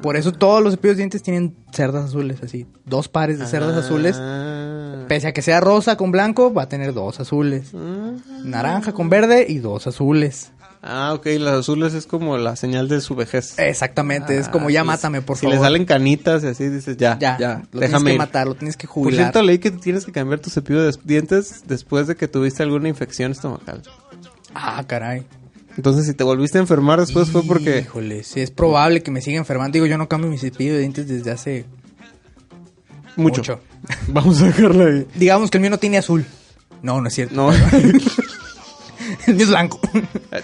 [0.00, 2.66] Por eso todos los cepillos de dientes tienen cerdas azules, así.
[2.84, 4.16] Dos pares de cerdas azules.
[4.18, 5.04] Ah.
[5.08, 7.72] Pese a que sea rosa con blanco, va a tener dos azules.
[7.74, 8.12] Ah.
[8.44, 10.52] Naranja con verde y dos azules.
[10.84, 13.56] Ah, ok, las azules es como la señal de su vejez.
[13.58, 15.54] Exactamente, es como ya Ah, mátame, por si favor.
[15.56, 18.18] le salen canitas y así dices, ya, ya, ya, lo déjame tienes que ir.
[18.18, 19.20] matar, lo tienes que Por jubilar.
[19.26, 22.88] cierto, leí que tienes que cambiar tu cepillo de dientes después de que tuviste alguna
[22.88, 23.82] infección estomacal.
[24.54, 25.24] Ah, caray.
[25.76, 27.78] Entonces, si te volviste a enfermar después fue porque...
[27.78, 29.72] Híjole, sí, es probable que me siga enfermando.
[29.74, 31.64] Digo, yo no cambio mi cepillo de dientes desde hace
[33.16, 33.40] Mucho.
[33.40, 33.60] mucho.
[34.08, 35.06] Vamos a dejarlo ahí.
[35.14, 36.26] Digamos que el mío no tiene azul.
[36.82, 37.34] No, no es cierto.
[37.36, 37.50] No.
[39.26, 39.80] el mío es blanco.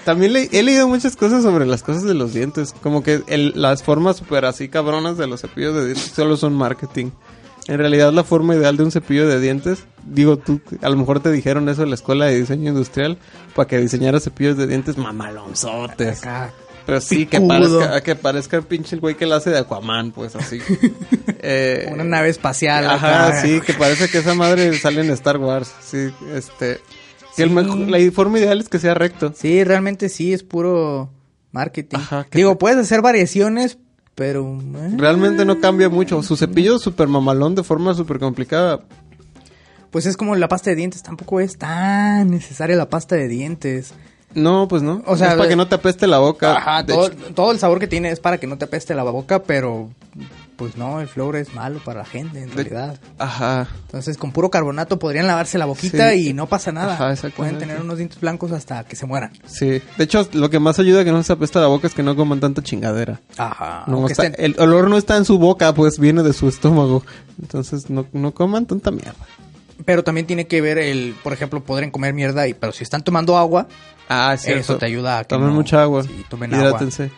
[0.04, 2.74] También le- he leído muchas cosas sobre las cosas de los dientes.
[2.82, 6.54] Como que el- las formas super así cabronas de los cepillos de dientes solo son
[6.54, 7.10] marketing.
[7.66, 11.20] En realidad la forma ideal de un cepillo de dientes, digo tú, a lo mejor
[11.20, 13.18] te dijeron eso en la escuela de diseño industrial,
[13.54, 16.20] para que diseñaras cepillos de dientes mamalonzotes.
[16.22, 16.52] Acá.
[16.86, 20.12] Pero sí, que parezca, que parezca el pinche el güey que la hace de Aquaman,
[20.12, 20.58] pues así.
[21.40, 22.84] Eh, Una nave espacial.
[22.90, 23.42] Ajá, acá.
[23.42, 25.70] sí, que parece que esa madre sale en Star Wars.
[25.82, 26.80] Sí, este.
[27.38, 27.54] Que el Sí.
[27.54, 29.32] mejor- la forma ideal es que sea recto.
[29.34, 31.10] Sí, realmente sí, es puro
[31.52, 31.96] marketing.
[31.98, 33.78] Ajá, Digo, te- puedes hacer variaciones,
[34.14, 34.58] pero...
[34.76, 36.22] eh, Realmente no cambia mucho.
[36.22, 38.80] Su cepillo es súper mamalón de forma súper complicada.
[39.90, 43.94] Pues es como la pasta de dientes, tampoco es tan necesaria la pasta de dientes.
[44.34, 45.02] No, pues no.
[45.06, 46.56] O sea, es para de- que no te apeste la boca.
[46.56, 46.84] Ajá,
[47.34, 49.88] todo, el sabor que tiene es para que no te apeste la boca, pero
[50.56, 52.98] pues no, el flor es malo para la gente en realidad.
[53.18, 53.68] Ajá.
[53.86, 56.30] Entonces con puro carbonato podrían lavarse la boquita Sí.
[56.30, 56.94] y no pasa nada.
[56.94, 57.36] Ajá, exactamente.
[57.36, 59.30] Pueden tener unos dientes blancos hasta que se mueran.
[59.46, 59.80] Sí.
[59.96, 62.02] De hecho, lo que más ayuda a que no se apeste la boca es que
[62.02, 63.20] no coman tanta chingadera.
[63.36, 63.84] Ajá.
[63.86, 66.48] No aunque está- estén- El olor no está en su boca, pues viene de su
[66.48, 67.04] estómago.
[67.40, 69.14] Entonces no, no coman tanta mierda.
[69.84, 73.02] Pero también tiene que ver el, por ejemplo, podrían comer mierda, y pero si están
[73.04, 73.68] tomando agua,
[74.08, 76.02] Ah, es eso te ayuda a que Tomen no- mucha agua.
[76.02, 76.68] Sí, tomen agua.
[76.68, 77.10] Hidrátense.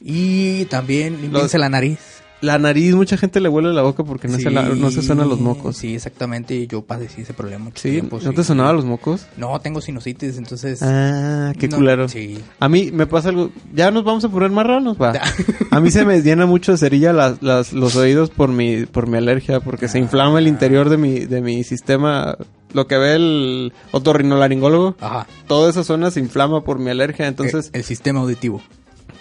[0.00, 1.98] Y también limpiense Los- la nariz.
[2.42, 5.28] La nariz, mucha gente le huele la boca porque no, se, la- no se suenan
[5.28, 5.76] los mocos.
[5.78, 6.54] Sí, exactamente.
[6.54, 7.92] y Yo padecí ese problema mucho ¿Sí?
[7.92, 8.36] tiempo, ¿No sí.
[8.36, 9.26] te sonaban los mocos?
[9.38, 10.80] No, tengo sinusitis, entonces...
[10.82, 12.08] Ah, qué no, culero.
[12.10, 12.38] Sí.
[12.60, 13.50] A mí me pasa algo.
[13.74, 15.14] Ya nos vamos a poner marranos, va.
[15.70, 19.06] A mí se me llena mucho de cerilla las, las- los oídos por mi, por
[19.06, 22.36] mi alergia, porque se inflama el interior de mi, de mi sistema.
[22.74, 25.26] Lo que ve el otorrinolaringólogo, Ajá.
[25.46, 27.26] toda esa zona se inflama por mi alergia.
[27.26, 28.60] Entonces, el, el sistema auditivo.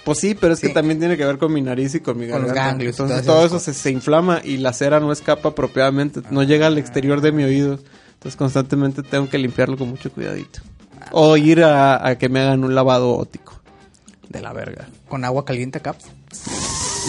[0.05, 2.29] Pues sí, pero es que también tiene que ver con mi nariz y con mi
[2.29, 2.69] Con los garganta.
[2.71, 6.67] ganglios Entonces, todo eso se, se inflama y la cera no escapa apropiadamente, no llega
[6.67, 7.79] al exterior de mi oído.
[8.13, 10.61] Entonces, constantemente tengo que limpiarlo con mucho cuidadito.
[11.11, 13.59] O ir a, a que me hagan un lavado óptico.
[14.29, 14.87] De la verga.
[15.09, 15.95] Con agua caliente acá.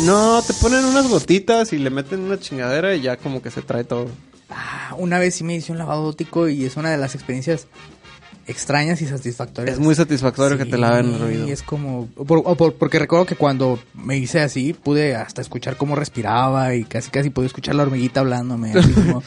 [0.04, 3.62] No, te ponen unas gotitas y le meten una chingadera y ya como que se
[3.62, 4.08] trae todo.
[4.50, 7.66] Ah, una vez sí me hice un lavado óptico y es una de las experiencias
[8.46, 9.74] extrañas y satisfactorias.
[9.76, 11.46] Es muy satisfactorio que te laven el Sí, oído.
[11.48, 12.06] es como...
[12.08, 16.74] por- o por- porque recuerdo que cuando me hice así, pude hasta escuchar cómo respiraba
[16.74, 18.72] y casi casi pude escuchar la hormiguita hablándome.
[18.78, 19.22] así como-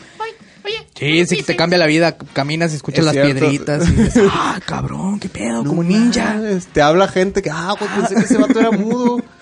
[0.96, 2.18] Sí, sí que te cambia la vida.
[2.34, 3.40] Caminas y escuchas Es las cierto.
[3.40, 6.38] piedritas y dices, ah, cabrón, qué pedo, como ninja.
[6.74, 9.22] Te habla gente que, ah, güey, pensé que ese vato era mudo.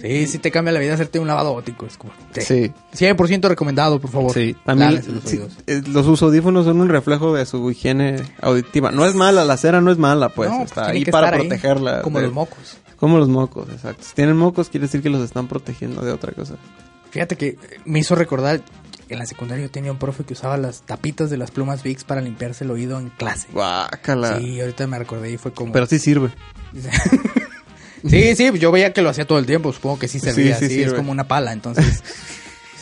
[0.00, 1.86] Sí, sí te cambia la vida hacerte un lavado óptico.
[1.86, 2.72] Es como, sí.
[2.94, 4.32] 100% recomendado, por favor.
[4.32, 8.90] Sí, también los, sí, eh, los audífonos son un reflejo de su higiene auditiva.
[8.90, 10.50] No es mala, la cera no es mala, pues.
[10.50, 12.02] pues está ahí para protegerla.
[12.02, 12.78] como los mocos.
[12.96, 14.02] Como los mocos, exacto.
[14.04, 16.54] Si tienen mocos, quiere decir que los están protegiendo de otra cosa.
[17.10, 18.62] Fíjate que me hizo recordar,
[19.08, 22.04] en la secundaria yo tenía un profe que usaba las tapitas de las plumas Vicks
[22.04, 23.48] para limpiarse el oído en clase.
[23.52, 24.38] Guácala.
[24.38, 25.72] Sí, ahorita me recordé y fue como...
[25.72, 26.30] Pero sí sirve.
[28.06, 30.68] sí, sí, yo veía que lo hacía todo el tiempo, supongo que sí servía, sí,
[30.68, 32.02] sí, es como una pala, entonces...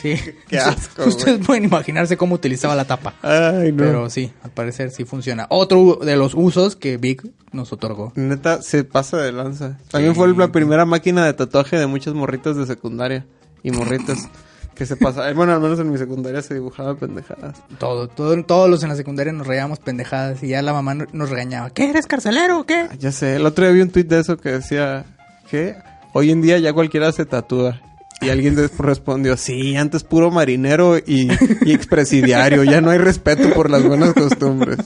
[0.03, 0.17] Sí.
[0.49, 1.05] Qué asco.
[1.05, 3.15] Ustedes pueden imaginarse cómo utilizaba la tapa.
[3.23, 3.79] Ay, no.
[3.79, 5.47] Pero sí, al parecer sí funciona.
[5.49, 8.13] Otro de los usos que Vic nos otorgó.
[8.17, 9.79] Neta, se pasa de lanza.
[9.91, 13.27] También fue la primera máquina de tatuaje de muchas morritas de secundaria.
[13.63, 14.29] Y morritas.
[14.75, 15.33] Que se pasa.
[15.33, 17.63] Bueno, al menos en mi secundaria se dibujaban pendejadas.
[17.79, 21.31] Todo, todo, todos los en la secundaria nos reíamos pendejadas y ya la mamá nos
[21.31, 21.71] regañaba.
[21.71, 22.87] ¿Qué eres carcelero o qué?
[22.91, 25.05] Ah, ya sé, el otro día vi un tuit de eso que decía
[25.51, 25.77] que
[26.13, 27.81] hoy en día ya cualquiera se tatúa.
[28.21, 31.29] Y alguien respondió, sí, antes puro marinero y,
[31.63, 34.79] y expresidiario, ya no hay respeto por las buenas costumbres.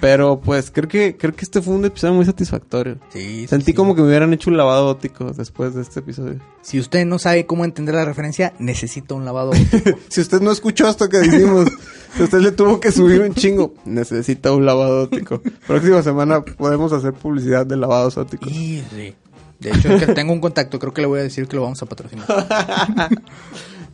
[0.00, 2.98] Pero pues creo que creo que este fue un episodio muy satisfactorio.
[3.08, 6.40] Sí, Sentí como que me hubieran hecho un lavado óptico después de este episodio.
[6.62, 9.98] Si usted no sabe cómo entender la referencia, necesita un lavado óptico.
[10.08, 11.68] si usted no escuchó esto que dijimos,
[12.16, 15.42] si usted le tuvo que subir un chingo, necesita un lavado óptico.
[15.66, 18.52] Próxima semana podemos hacer publicidad de lavados ópticos.
[18.52, 19.14] Sí, sí.
[19.58, 21.82] De hecho, que tengo un contacto, creo que le voy a decir que lo vamos
[21.82, 22.26] a patrocinar.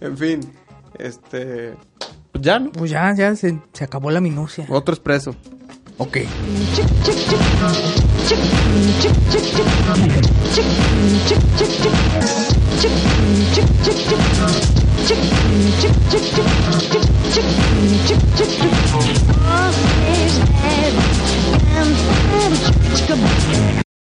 [0.00, 0.40] en fin,
[0.98, 1.74] este...
[2.32, 2.70] Pues ya, ¿no?
[2.72, 4.66] Pues ya, ya se, se acabó la minucia.
[4.68, 5.34] Otro expreso.
[5.98, 6.26] Ok.